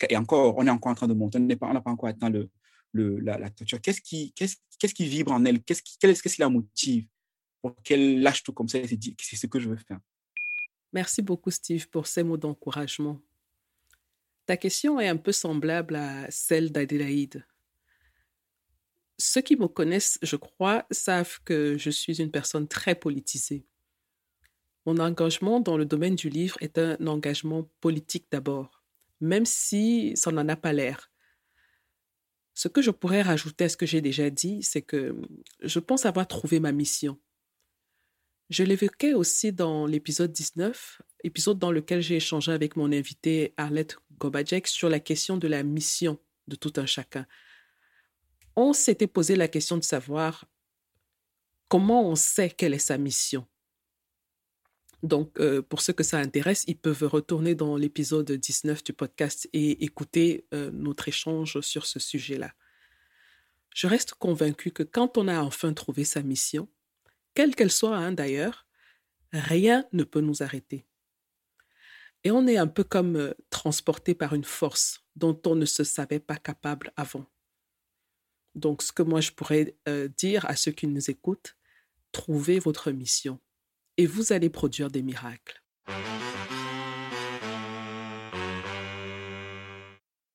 et 0.08 0.16
encore, 0.16 0.56
on 0.58 0.66
est 0.66 0.70
encore 0.70 0.92
en 0.92 0.94
train 0.94 1.08
de 1.08 1.14
monter, 1.14 1.38
on 1.38 1.46
n'a 1.46 1.56
pas, 1.56 1.80
pas 1.80 1.90
encore 1.90 2.08
atteint 2.08 2.28
le, 2.28 2.50
le 2.92 3.18
la, 3.20 3.38
la 3.38 3.50
toiture. 3.50 3.80
Qu'est-ce 3.80 4.00
qui, 4.00 4.34
qui 4.34 5.06
vibre 5.06 5.32
en 5.32 5.44
elle? 5.44 5.62
Qu'est-ce 5.62 5.82
qui, 5.82 5.96
qu'est-ce 5.98 6.22
qui 6.22 6.40
la 6.40 6.48
motive? 6.48 7.06
Pour 7.60 7.74
qu'elle 7.82 8.22
lâche 8.22 8.42
tout 8.42 8.52
comme 8.52 8.68
ça 8.68 8.78
et 8.78 8.88
se 8.88 8.94
dise 8.94 9.14
c'est 9.20 9.36
ce 9.36 9.46
que 9.46 9.60
je 9.60 9.68
veux 9.68 9.76
faire 9.76 10.00
Merci 10.92 11.22
beaucoup, 11.22 11.50
Steve, 11.50 11.88
pour 11.88 12.06
ces 12.06 12.24
mots 12.24 12.36
d'encouragement. 12.36 13.20
Ta 14.46 14.56
question 14.56 14.98
est 14.98 15.06
un 15.06 15.16
peu 15.16 15.30
semblable 15.30 15.94
à 15.94 16.28
celle 16.30 16.72
d'Adélaïde. 16.72 17.46
Ceux 19.16 19.42
qui 19.42 19.54
me 19.54 19.68
connaissent, 19.68 20.18
je 20.22 20.34
crois, 20.34 20.86
savent 20.90 21.38
que 21.44 21.76
je 21.78 21.90
suis 21.90 22.20
une 22.20 22.32
personne 22.32 22.66
très 22.66 22.96
politisée. 22.96 23.64
Mon 24.86 24.98
engagement 24.98 25.60
dans 25.60 25.76
le 25.76 25.84
domaine 25.84 26.16
du 26.16 26.28
livre 26.28 26.56
est 26.60 26.78
un 26.78 26.96
engagement 27.06 27.70
politique 27.80 28.26
d'abord, 28.32 28.82
même 29.20 29.44
si 29.44 30.16
ça 30.16 30.32
n'en 30.32 30.48
a 30.48 30.56
pas 30.56 30.72
l'air. 30.72 31.12
Ce 32.54 32.66
que 32.66 32.82
je 32.82 32.90
pourrais 32.90 33.22
rajouter 33.22 33.64
à 33.64 33.68
ce 33.68 33.76
que 33.76 33.86
j'ai 33.86 34.00
déjà 34.00 34.30
dit, 34.30 34.62
c'est 34.62 34.82
que 34.82 35.14
je 35.60 35.78
pense 35.78 36.06
avoir 36.06 36.26
trouvé 36.26 36.58
ma 36.58 36.72
mission. 36.72 37.18
Je 38.50 38.64
l'évoquais 38.64 39.14
aussi 39.14 39.52
dans 39.52 39.86
l'épisode 39.86 40.32
19, 40.32 41.02
épisode 41.24 41.58
dans 41.58 41.72
lequel 41.72 42.02
j'ai 42.02 42.16
échangé 42.16 42.52
avec 42.52 42.76
mon 42.76 42.92
invité 42.92 43.54
Arlette 43.56 43.96
Gobajek 44.18 44.66
sur 44.66 44.88
la 44.88 45.00
question 45.00 45.36
de 45.36 45.48
la 45.48 45.62
mission 45.62 46.18
de 46.48 46.56
tout 46.56 46.72
un 46.76 46.86
chacun 46.86 47.26
on 48.56 48.72
s'était 48.72 49.06
posé 49.06 49.36
la 49.36 49.48
question 49.48 49.76
de 49.76 49.84
savoir 49.84 50.44
comment 51.68 52.08
on 52.08 52.14
sait 52.14 52.50
quelle 52.50 52.74
est 52.74 52.78
sa 52.78 52.98
mission. 52.98 53.46
Donc, 55.02 55.40
euh, 55.40 55.62
pour 55.62 55.80
ceux 55.80 55.94
que 55.94 56.02
ça 56.02 56.18
intéresse, 56.18 56.64
ils 56.66 56.76
peuvent 56.76 57.04
retourner 57.04 57.54
dans 57.54 57.76
l'épisode 57.76 58.30
19 58.30 58.84
du 58.84 58.92
podcast 58.92 59.48
et 59.54 59.82
écouter 59.82 60.46
euh, 60.52 60.70
notre 60.72 61.08
échange 61.08 61.60
sur 61.62 61.86
ce 61.86 61.98
sujet-là. 61.98 62.52
Je 63.74 63.86
reste 63.86 64.12
convaincu 64.12 64.72
que 64.72 64.82
quand 64.82 65.16
on 65.16 65.26
a 65.26 65.40
enfin 65.40 65.72
trouvé 65.72 66.04
sa 66.04 66.22
mission, 66.22 66.68
quelle 67.34 67.54
qu'elle 67.54 67.70
soit 67.70 67.96
hein, 67.96 68.12
d'ailleurs, 68.12 68.66
rien 69.32 69.86
ne 69.92 70.04
peut 70.04 70.20
nous 70.20 70.42
arrêter. 70.42 70.86
Et 72.24 72.30
on 72.30 72.46
est 72.46 72.58
un 72.58 72.66
peu 72.66 72.84
comme 72.84 73.16
euh, 73.16 73.34
transporté 73.48 74.14
par 74.14 74.34
une 74.34 74.44
force 74.44 75.04
dont 75.16 75.40
on 75.46 75.54
ne 75.54 75.64
se 75.64 75.84
savait 75.84 76.20
pas 76.20 76.36
capable 76.36 76.92
avant. 76.96 77.26
Donc, 78.54 78.82
ce 78.82 78.92
que 78.92 79.02
moi 79.02 79.20
je 79.20 79.30
pourrais 79.30 79.76
euh, 79.88 80.08
dire 80.08 80.44
à 80.46 80.56
ceux 80.56 80.72
qui 80.72 80.86
nous 80.86 81.10
écoutent, 81.10 81.56
trouvez 82.12 82.58
votre 82.58 82.90
mission 82.90 83.40
et 83.96 84.06
vous 84.06 84.32
allez 84.32 84.50
produire 84.50 84.90
des 84.90 85.02
miracles. 85.02 85.62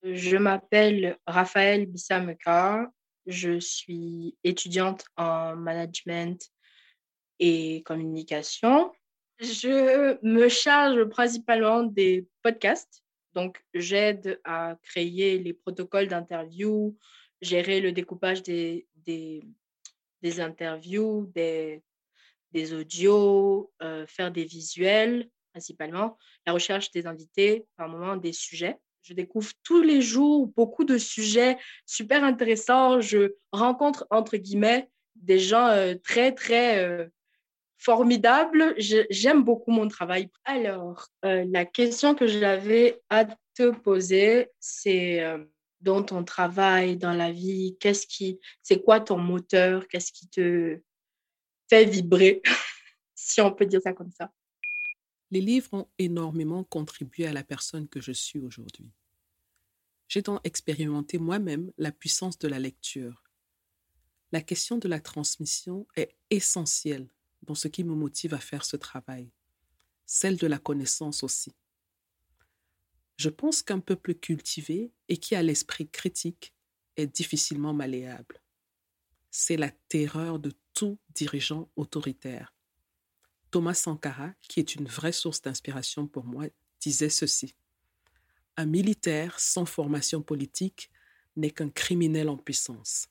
Je 0.04 0.38
m'appelle 0.38 1.18
Raphaël 1.28 1.88
Bissameka. 1.88 2.92
Je 3.26 3.60
suis 3.60 4.38
étudiante 4.44 5.06
en 5.18 5.56
management 5.56 6.52
et 7.40 7.84
communication. 7.84 8.92
Je 9.40 10.18
me 10.26 10.48
charge 10.48 11.04
principalement 11.06 11.84
des 11.84 12.28
podcasts. 12.42 13.04
Donc, 13.34 13.62
j'aide 13.74 14.40
à 14.46 14.78
créer 14.82 15.40
les 15.40 15.54
protocoles 15.54 16.08
d'interview, 16.08 16.98
gérer 17.42 17.82
le 17.82 17.92
découpage 17.92 18.44
des, 18.44 18.88
des, 18.96 20.40
interviews, 20.40 21.30
des, 21.36 21.84
des 22.52 22.74
audios, 22.74 23.72
euh, 23.82 24.08
faire 24.08 24.32
des 24.32 24.46
visuels 24.46 25.30
principalement, 25.56 26.18
la 26.46 26.52
recherche 26.52 26.92
des 26.92 27.08
invités, 27.08 27.66
par 27.78 27.88
moment 27.88 28.18
des 28.18 28.34
sujets. 28.34 28.78
Je 29.04 29.14
découvre 29.14 29.52
tous 29.64 29.82
les 29.82 30.02
jours 30.02 30.48
beaucoup 30.48 30.84
de 30.84 30.98
sujets 30.98 31.58
super 31.86 32.26
intéressants. 32.26 33.00
Je 33.00 33.36
rencontre, 33.54 34.06
entre 34.10 34.36
guillemets, 34.36 34.90
des 35.16 35.40
gens 35.40 35.68
euh, 35.68 35.96
très, 36.04 36.34
très 36.34 36.84
euh, 36.84 37.08
formidables. 37.86 38.74
J'aime 38.78 39.44
beaucoup 39.44 39.72
mon 39.72 39.88
travail. 39.88 40.30
Alors, 40.44 41.08
la 41.22 41.66
question 41.66 42.16
que 42.16 42.26
j'avais 42.26 43.02
à 43.10 43.26
te 43.54 43.70
poser, 43.70 44.50
c'est 44.60 45.24
dans 45.82 46.04
ton 46.04 46.24
travail, 46.24 46.98
dans 46.98 47.14
la 47.14 47.32
vie 47.32 47.78
Qu'est-ce 47.80 48.08
qui, 48.08 48.40
c'est 48.64 48.82
quoi 48.82 49.00
ton 49.00 49.20
moteur? 49.20 49.88
Qu'est-ce 49.88 50.12
qui 50.12 50.28
te 50.28 50.82
fait 51.70 51.86
vibrer, 51.86 52.42
si 53.16 53.40
on 53.42 53.52
peut 53.52 53.66
dire 53.66 53.82
ça 53.82 53.94
comme 53.94 54.12
ça 54.12 54.32
Les 55.32 55.42
livres 55.42 55.74
ont 55.74 55.88
énormément 55.98 56.64
contribué 56.64 57.28
à 57.28 57.34
la 57.34 57.44
personne 57.44 57.88
que 57.88 58.02
je 58.02 58.12
suis 58.12 58.40
aujourd'hui. 58.40 58.92
J'ai 60.08 60.22
donc 60.22 60.40
expérimenté 60.44 61.18
moi-même 61.18 61.72
la 61.78 61.92
puissance 61.92 62.38
de 62.38 62.48
la 62.48 62.60
lecture. 62.60 63.24
La 64.32 64.42
question 64.42 64.78
de 64.78 64.88
la 64.88 65.00
transmission 65.00 65.88
est 65.96 66.16
essentielle 66.30 67.08
dans 67.46 67.56
ce 67.56 67.68
qui 67.68 67.84
me 67.84 67.94
motive 67.94 68.34
à 68.34 68.40
faire 68.40 68.66
ce 68.66 68.76
travail, 68.76 69.32
celle 70.06 70.38
de 70.38 70.48
la 70.48 70.58
connaissance 70.58 71.24
aussi. 71.24 71.56
Je 73.18 73.30
pense 73.30 73.62
qu'un 73.62 73.80
peuple 73.80 74.14
cultivé 74.16 74.92
et 75.08 75.18
qui 75.18 75.36
a 75.36 75.44
l'esprit 75.44 75.88
critique 75.90 76.54
est 76.98 77.08
difficilement 77.08 77.74
malléable. 77.74 78.42
C'est 79.32 79.58
la 79.58 79.72
terreur 79.88 80.40
de 80.40 80.52
tout 80.74 80.98
dirigeant 81.14 81.70
autoritaire. 81.76 82.54
Thomas 83.52 83.74
Sankara, 83.74 84.34
qui 84.42 84.60
est 84.60 84.76
une 84.76 84.88
vraie 84.88 85.14
source 85.14 85.42
d'inspiration 85.42 86.08
pour 86.08 86.26
moi, 86.26 86.46
disait 86.82 87.10
ceci. 87.10 87.56
Un 88.58 88.66
militaire 88.66 89.40
sans 89.40 89.66
formation 89.66 90.22
politique 90.22 90.90
n'est 91.36 91.52
qu'un 91.52 91.70
criminel 91.70 92.30
en 92.30 92.38
puissance. 92.38 93.08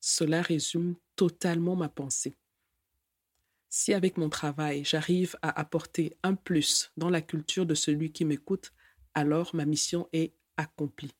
Cela 0.00 0.42
résume 0.42 0.96
totalement 1.16 1.76
ma 1.76 1.88
pensée. 1.88 2.36
Si 3.78 3.92
avec 3.92 4.16
mon 4.16 4.30
travail 4.30 4.86
j'arrive 4.86 5.36
à 5.42 5.60
apporter 5.60 6.16
un 6.22 6.34
plus 6.34 6.90
dans 6.96 7.10
la 7.10 7.20
culture 7.20 7.66
de 7.66 7.74
celui 7.74 8.10
qui 8.10 8.24
m'écoute, 8.24 8.72
alors 9.12 9.54
ma 9.54 9.66
mission 9.66 10.08
est 10.14 10.32
accomplie. 10.56 11.12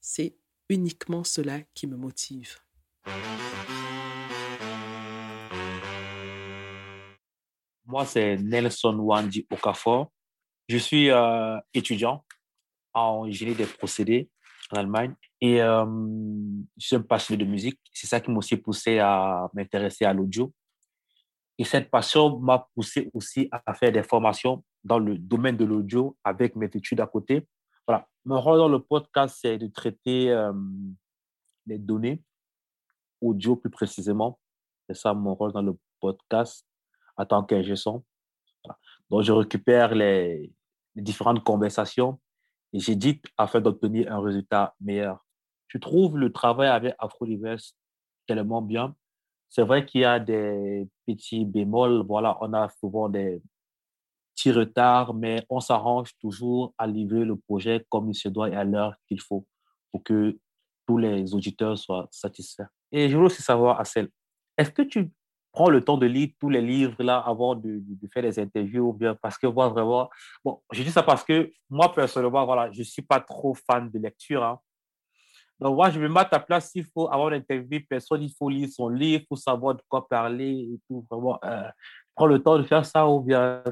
C'est 0.00 0.34
uniquement 0.70 1.22
cela 1.22 1.60
qui 1.74 1.86
me 1.86 1.96
motive. 1.96 2.56
Moi, 7.84 8.06
c'est 8.06 8.38
Nelson 8.38 8.96
Wandi 8.98 9.46
Okafor. 9.50 10.10
Je 10.70 10.78
suis 10.78 11.10
euh, 11.10 11.58
étudiant 11.74 12.24
en 12.94 13.30
génie 13.30 13.54
des 13.54 13.66
procédés 13.66 14.30
en 14.70 14.78
Allemagne 14.78 15.14
et 15.42 15.60
euh, 15.60 15.84
je 16.78 16.86
suis 16.86 16.96
un 16.96 17.02
passionné 17.02 17.44
de 17.44 17.50
musique. 17.50 17.78
C'est 17.92 18.06
ça 18.06 18.18
qui 18.18 18.30
m'a 18.30 18.38
aussi 18.38 18.56
poussé 18.56 18.98
à 18.98 19.50
m'intéresser 19.52 20.06
à 20.06 20.14
l'audio. 20.14 20.54
Et 21.62 21.64
cette 21.64 21.92
passion 21.92 22.40
m'a 22.40 22.66
poussé 22.74 23.08
aussi 23.14 23.48
à 23.52 23.72
faire 23.72 23.92
des 23.92 24.02
formations 24.02 24.64
dans 24.82 24.98
le 24.98 25.16
domaine 25.16 25.56
de 25.56 25.64
l'audio 25.64 26.16
avec 26.24 26.56
mes 26.56 26.66
études 26.66 26.98
à 26.98 27.06
côté. 27.06 27.46
Voilà. 27.86 28.08
Mon 28.24 28.40
rôle 28.40 28.58
dans 28.58 28.68
le 28.68 28.80
podcast, 28.80 29.38
c'est 29.40 29.58
de 29.58 29.68
traiter 29.68 30.32
euh, 30.32 30.52
les 31.66 31.78
données 31.78 32.20
audio 33.20 33.54
plus 33.54 33.70
précisément. 33.70 34.40
C'est 34.88 34.96
ça 34.96 35.14
mon 35.14 35.36
rôle 35.36 35.52
dans 35.52 35.62
le 35.62 35.78
podcast 36.00 36.66
en 37.16 37.26
tant 37.26 37.44
qu'ingé 37.44 37.76
son. 37.76 38.02
Donc, 39.08 39.22
je 39.22 39.30
récupère 39.30 39.94
les, 39.94 40.52
différentes 40.96 41.44
conversations 41.44 42.20
et 42.72 42.80
j'édite 42.80 43.24
afin 43.36 43.60
d'obtenir 43.60 44.12
un 44.12 44.20
résultat 44.20 44.74
meilleur. 44.80 45.24
Je 45.68 45.78
trouve 45.78 46.18
le 46.18 46.32
travail 46.32 46.70
avec 46.70 46.96
AfroLivers 46.98 47.60
tellement 48.26 48.62
bien. 48.62 48.96
C'est 49.54 49.64
vrai 49.64 49.84
qu'il 49.84 50.00
y 50.00 50.04
a 50.06 50.18
des 50.18 50.88
petits 51.06 51.44
bémols. 51.44 52.06
Voilà, 52.06 52.38
on 52.40 52.54
a 52.54 52.70
souvent 52.70 53.10
des, 53.10 53.42
petit 54.34 54.50
retard, 54.50 55.12
mais 55.12 55.44
on 55.50 55.60
s'arrange 55.60 56.16
toujours 56.18 56.72
à 56.78 56.86
livrer 56.86 57.26
le 57.26 57.36
projet 57.36 57.84
comme 57.90 58.08
il 58.08 58.14
se 58.14 58.30
doit 58.30 58.48
et 58.48 58.56
à 58.56 58.64
l'heure 58.64 58.94
qu'il 59.06 59.20
faut 59.20 59.46
pour 59.90 60.02
que 60.02 60.38
tous 60.86 60.96
les 60.96 61.34
auditeurs 61.34 61.76
soient 61.76 62.08
satisfaits. 62.10 62.66
Et 62.92 63.10
je 63.10 63.16
veux 63.18 63.24
aussi 63.24 63.42
savoir, 63.42 63.78
Assel, 63.78 64.08
est-ce 64.56 64.70
que 64.70 64.80
tu 64.80 65.10
prends 65.52 65.68
le 65.68 65.84
temps 65.84 65.98
de 65.98 66.06
lire 66.06 66.30
tous 66.40 66.48
les 66.48 66.62
livres 66.62 67.02
là 67.02 67.18
avant 67.18 67.54
de, 67.54 67.82
faire 68.10 68.22
des 68.22 68.38
interviews 68.38 68.88
ou 68.88 68.92
bien 68.94 69.14
parce 69.14 69.36
que 69.36 69.46
moi 69.46 69.68
vraiment 69.68 70.08
bon 70.42 70.62
je 70.72 70.82
dis 70.82 70.90
ça 70.90 71.02
parce 71.02 71.24
que 71.24 71.52
moi 71.68 71.92
personnellement 71.92 72.46
voilà 72.46 72.72
je 72.72 72.82
suis 72.82 73.02
pas 73.02 73.20
trop 73.20 73.52
fan 73.52 73.90
de 73.90 73.98
lecture 73.98 74.42
hein. 74.42 74.58
Moi 75.70 75.90
je 75.90 76.00
me 76.00 76.08
mets 76.08 76.20
à 76.20 76.24
ta 76.24 76.40
place 76.40 76.70
s'il 76.70 76.84
faut 76.84 77.08
avoir 77.08 77.28
une 77.28 77.36
interview 77.36 77.80
personne 77.88 78.22
il 78.22 78.32
faut 78.32 78.48
lire 78.48 78.68
son 78.68 78.88
livre 78.88 79.24
pour 79.28 79.38
savoir 79.38 79.74
de 79.74 79.82
quoi 79.88 80.08
parler 80.08 80.68
et 80.72 80.80
tout 80.88 81.06
vraiment 81.10 81.38
euh, 81.44 81.68
prends 82.14 82.26
le 82.26 82.42
temps 82.42 82.58
de 82.58 82.64
faire 82.64 82.84
ça 82.84 83.06
ou 83.06 83.20
bien 83.20 83.62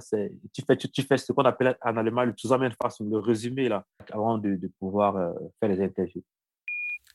tu 0.53 0.62
fais 0.66 0.76
tu, 0.76 1.03
fais 1.03 1.16
ce 1.16 1.33
qu'on 1.33 1.44
appelle 1.44 1.76
en 1.83 1.96
allemand 1.96 2.24
le 2.24 2.35
le 2.35 3.18
résumé 3.18 3.68
là 3.68 3.85
avant 4.11 4.38
de, 4.38 4.57
de 4.57 4.70
pouvoir 4.79 5.16
euh, 5.16 5.33
faire 5.59 5.68
les 5.68 5.83
interviews. 5.83 6.22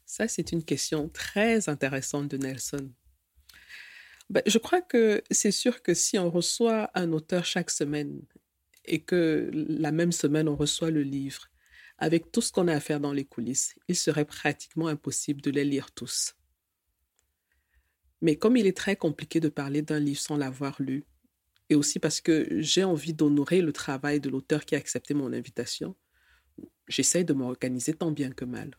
Ça 0.06 0.28
c'est 0.28 0.52
une 0.52 0.64
question 0.64 1.10
très 1.10 1.70
intéressante 1.70 2.28
de 2.28 2.38
Nelson. 2.38 2.92
Ben, 4.30 4.42
je 4.48 4.58
crois 4.58 4.82
que 4.82 5.22
c'est 5.30 5.52
sûr 5.52 5.84
que 5.84 5.94
si 5.94 6.18
on 6.18 6.32
reçoit 6.32 6.90
un 6.96 7.12
auteur 7.14 7.46
chaque 7.46 7.70
semaine 7.70 8.22
et 8.86 9.04
que 9.04 9.50
la 9.54 9.92
même 9.92 10.12
semaine 10.12 10.48
on 10.48 10.56
reçoit 10.56 10.92
le 10.92 11.04
livre, 11.04 11.48
avec 11.98 12.32
tout 12.32 12.42
ce 12.42 12.52
qu'on 12.52 12.68
a 12.68 12.74
à 12.74 12.80
faire 12.80 13.00
dans 13.00 13.14
les 13.14 13.26
coulisses, 13.26 13.76
il 13.88 13.96
serait 13.96 14.26
pratiquement 14.26 14.88
impossible 14.88 15.42
de 15.42 15.52
les 15.52 15.64
lire 15.64 15.92
tous. 15.92 16.36
Mais 18.22 18.38
comme 18.38 18.58
il 18.58 18.68
est 18.68 18.78
très 18.78 18.96
compliqué 18.96 19.40
de 19.40 19.50
parler 19.50 19.82
d'un 19.82 20.00
livre 20.00 20.20
sans 20.20 20.38
l'avoir 20.38 20.82
lu, 20.82 21.06
et 21.70 21.76
aussi 21.76 22.00
parce 22.00 22.22
que 22.22 22.48
j'ai 22.62 22.84
envie 22.84 23.14
d'honorer 23.14 23.62
le 23.62 23.74
travail 23.74 24.20
de 24.20 24.30
l'auteur 24.30 24.66
qui 24.66 24.76
a 24.76 24.78
accepté 24.78 25.14
mon 25.14 25.34
invitation, 25.34 25.96
j'essaye 26.88 27.26
de 27.26 27.34
m'organiser 27.34 27.94
tant 27.94 28.12
bien 28.12 28.32
que 28.32 28.46
mal. 28.46 28.78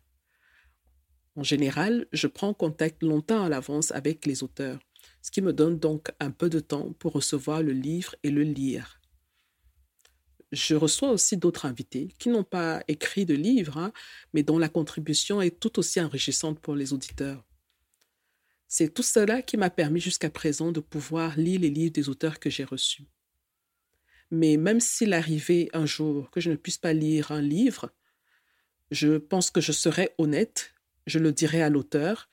En 1.34 1.42
général, 1.42 2.06
je 2.12 2.26
prends 2.26 2.54
contact 2.54 3.02
longtemps 3.02 3.42
à 3.42 3.48
l'avance 3.48 3.90
avec 3.90 4.24
les 4.24 4.42
auteurs 4.42 4.80
ce 5.22 5.30
qui 5.30 5.42
me 5.42 5.52
donne 5.52 5.78
donc 5.78 6.12
un 6.20 6.30
peu 6.30 6.48
de 6.48 6.60
temps 6.60 6.92
pour 6.92 7.12
recevoir 7.12 7.62
le 7.62 7.72
livre 7.72 8.14
et 8.22 8.30
le 8.30 8.42
lire. 8.42 9.00
Je 10.56 10.74
reçois 10.74 11.10
aussi 11.10 11.36
d'autres 11.36 11.66
invités 11.66 12.08
qui 12.18 12.30
n'ont 12.30 12.42
pas 12.42 12.82
écrit 12.88 13.26
de 13.26 13.34
livre, 13.34 13.76
hein, 13.76 13.92
mais 14.32 14.42
dont 14.42 14.56
la 14.58 14.70
contribution 14.70 15.42
est 15.42 15.60
tout 15.60 15.78
aussi 15.78 16.00
enrichissante 16.00 16.60
pour 16.60 16.74
les 16.74 16.94
auditeurs. 16.94 17.44
C'est 18.66 18.94
tout 18.94 19.02
cela 19.02 19.42
qui 19.42 19.58
m'a 19.58 19.68
permis 19.68 20.00
jusqu'à 20.00 20.30
présent 20.30 20.72
de 20.72 20.80
pouvoir 20.80 21.36
lire 21.36 21.60
les 21.60 21.68
livres 21.68 21.92
des 21.92 22.08
auteurs 22.08 22.40
que 22.40 22.48
j'ai 22.48 22.64
reçus. 22.64 23.04
Mais 24.30 24.56
même 24.56 24.80
s'il 24.80 25.12
arrivait 25.12 25.68
un 25.74 25.84
jour 25.84 26.30
que 26.30 26.40
je 26.40 26.50
ne 26.50 26.56
puisse 26.56 26.78
pas 26.78 26.94
lire 26.94 27.32
un 27.32 27.42
livre, 27.42 27.92
je 28.90 29.18
pense 29.18 29.50
que 29.50 29.60
je 29.60 29.72
serai 29.72 30.14
honnête, 30.16 30.72
je 31.06 31.18
le 31.18 31.32
dirai 31.32 31.60
à 31.60 31.68
l'auteur, 31.68 32.30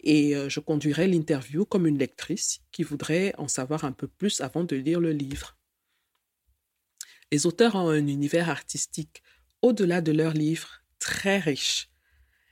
et 0.00 0.34
euh, 0.34 0.48
je 0.48 0.58
conduirai 0.58 1.06
l'interview 1.06 1.64
comme 1.64 1.86
une 1.86 1.98
lectrice 1.98 2.60
qui 2.72 2.82
voudrait 2.82 3.32
en 3.38 3.46
savoir 3.46 3.84
un 3.84 3.92
peu 3.92 4.08
plus 4.08 4.40
avant 4.40 4.64
de 4.64 4.74
lire 4.74 4.98
le 4.98 5.12
livre. 5.12 5.56
Les 7.32 7.46
auteurs 7.46 7.76
ont 7.76 7.88
un 7.88 8.06
univers 8.08 8.50
artistique 8.50 9.22
au-delà 9.62 10.02
de 10.02 10.12
leurs 10.12 10.34
livres 10.34 10.82
très 10.98 11.38
riche. 11.38 11.88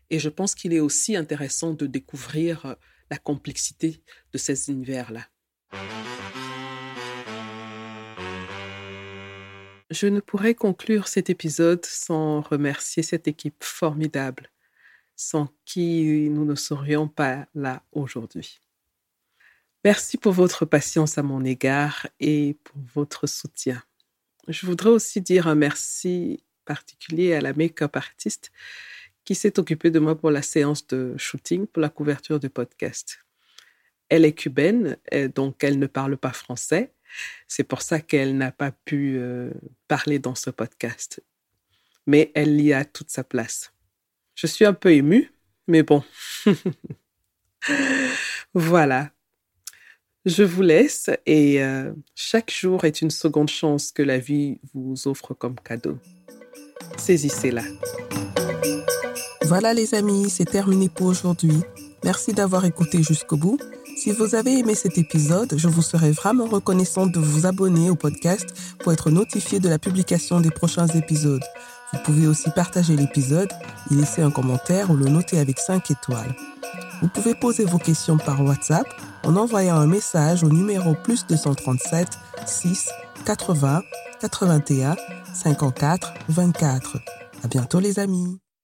Et 0.09 0.19
je 0.19 0.31
pense 0.31 0.55
qu'il 0.55 0.73
est 0.73 0.81
aussi 0.81 1.17
intéressant 1.17 1.75
de 1.75 1.87
découvrir 1.87 2.65
euh, 2.65 2.75
la 3.11 3.19
complexité 3.19 4.03
de 4.33 4.39
ces 4.39 4.71
univers-là. 4.71 5.29
Je 9.91 10.07
ne 10.07 10.21
pourrais 10.21 10.55
conclure 10.55 11.09
cet 11.09 11.29
épisode 11.29 11.85
sans 11.85 12.41
remercier 12.41 13.03
cette 13.03 13.29
équipe 13.29 13.63
formidable 13.63 14.51
sans 15.15 15.49
qui 15.67 16.31
nous 16.31 16.47
ne 16.47 16.55
serions 16.55 17.07
pas 17.07 17.47
là 17.55 17.83
aujourd'hui. 17.93 18.59
Merci 19.85 20.17
pour 20.17 20.33
votre 20.33 20.65
patience 20.65 21.19
à 21.19 21.23
mon 21.23 21.45
égard 21.45 22.07
et 22.19 22.57
pour 22.65 22.79
votre 22.95 23.27
soutien. 23.27 23.83
Je 24.51 24.67
voudrais 24.67 24.91
aussi 24.91 25.21
dire 25.21 25.47
un 25.47 25.55
merci 25.55 26.43
particulier 26.65 27.35
à 27.35 27.41
la 27.41 27.53
make-up 27.53 27.97
artiste 27.97 28.51
qui 29.25 29.37
s'est 29.37 29.61
occupée 29.61 29.93
de 29.93 30.01
moi 30.01 30.19
pour 30.19 30.33
la 30.33 30.43
séance 30.43 30.85
de 30.89 31.15
shooting, 31.17 31.69
pour 31.69 31.81
la 31.81 31.89
couverture 31.89 32.41
du 32.41 32.51
podcast. 32.51 33.21
Elle 34.09 34.25
est 34.25 34.33
cubaine, 34.33 34.97
donc 35.37 35.63
elle 35.63 35.79
ne 35.79 35.87
parle 35.87 36.17
pas 36.17 36.33
français. 36.33 36.93
C'est 37.47 37.63
pour 37.63 37.81
ça 37.81 38.01
qu'elle 38.01 38.37
n'a 38.37 38.51
pas 38.51 38.73
pu 38.73 39.19
euh, 39.19 39.53
parler 39.87 40.19
dans 40.19 40.35
ce 40.35 40.51
podcast. 40.51 41.23
Mais 42.09 42.33
elle 42.35 42.61
y 42.61 42.73
a 42.73 42.85
toute 42.85 43.11
sa 43.11 43.23
place. 43.23 43.73
Je 44.35 44.49
suis 44.49 44.65
un 44.65 44.73
peu 44.73 44.93
émue, 44.93 45.33
mais 45.69 45.85
bon. 45.85 46.03
voilà. 48.55 49.13
Je 50.27 50.43
vous 50.43 50.61
laisse 50.61 51.09
et 51.25 51.63
euh, 51.63 51.93
chaque 52.15 52.53
jour 52.53 52.85
est 52.85 53.01
une 53.01 53.11
seconde 53.11 53.49
chance 53.49 53.91
que 53.91 54.03
la 54.03 54.19
vie 54.19 54.59
vous 54.75 55.09
offre 55.09 55.33
comme 55.33 55.55
cadeau. 55.55 55.97
Saisissez-la. 56.99 57.63
Voilà 59.47 59.73
les 59.73 59.95
amis, 59.95 60.29
c'est 60.29 60.45
terminé 60.45 60.91
pour 60.91 61.07
aujourd'hui. 61.07 61.57
Merci 62.05 62.35
d'avoir 62.35 62.67
écouté 62.67 63.03
jusqu'au 63.03 63.39
bout. 63.39 63.59
Si 63.97 64.13
vous 64.13 64.35
avez 64.35 64.59
aimé 64.59 64.75
cet 64.75 64.99
épisode, 64.99 65.55
je 65.57 65.69
vous 65.69 65.81
serais 65.81 66.11
vraiment 66.11 66.45
reconnaissante 66.45 67.13
de 67.13 67.19
vous 67.19 67.47
abonner 67.47 67.89
au 67.89 67.97
podcast 67.97 68.47
pour 68.81 68.93
être 68.93 69.11
notifié 69.11 69.59
de 69.59 69.71
la 69.71 69.79
publication 69.79 70.43
des 70.43 70.51
prochains 70.51 70.89
épisodes. 70.89 71.45
Vous 71.95 71.99
pouvez 72.05 72.27
aussi 72.27 72.51
partager 72.51 72.95
l'épisode, 72.95 73.51
y 73.91 73.95
laisser 73.95 74.21
un 74.21 74.31
commentaire 74.31 74.91
ou 74.91 74.97
le 74.97 75.07
noter 75.07 75.39
avec 75.39 75.59
5 75.59 75.91
étoiles. 75.91 76.37
Vous 77.01 77.09
pouvez 77.09 77.35
poser 77.35 77.65
vos 77.65 77.79
questions 77.79 78.19
par 78.19 78.45
WhatsApp 78.45 78.87
en 79.25 79.37
envoyant 79.37 79.77
un 79.77 79.87
message 79.87 80.45
au 80.45 80.49
numéro 80.49 80.95
plus 80.95 81.27
237 81.27 82.09
6 82.47 82.91
80 83.25 83.83
81 84.21 84.97
54 85.35 86.15
24. 86.29 86.97
À 87.43 87.49
bientôt 87.49 87.81
les 87.81 87.99
amis. 87.99 88.41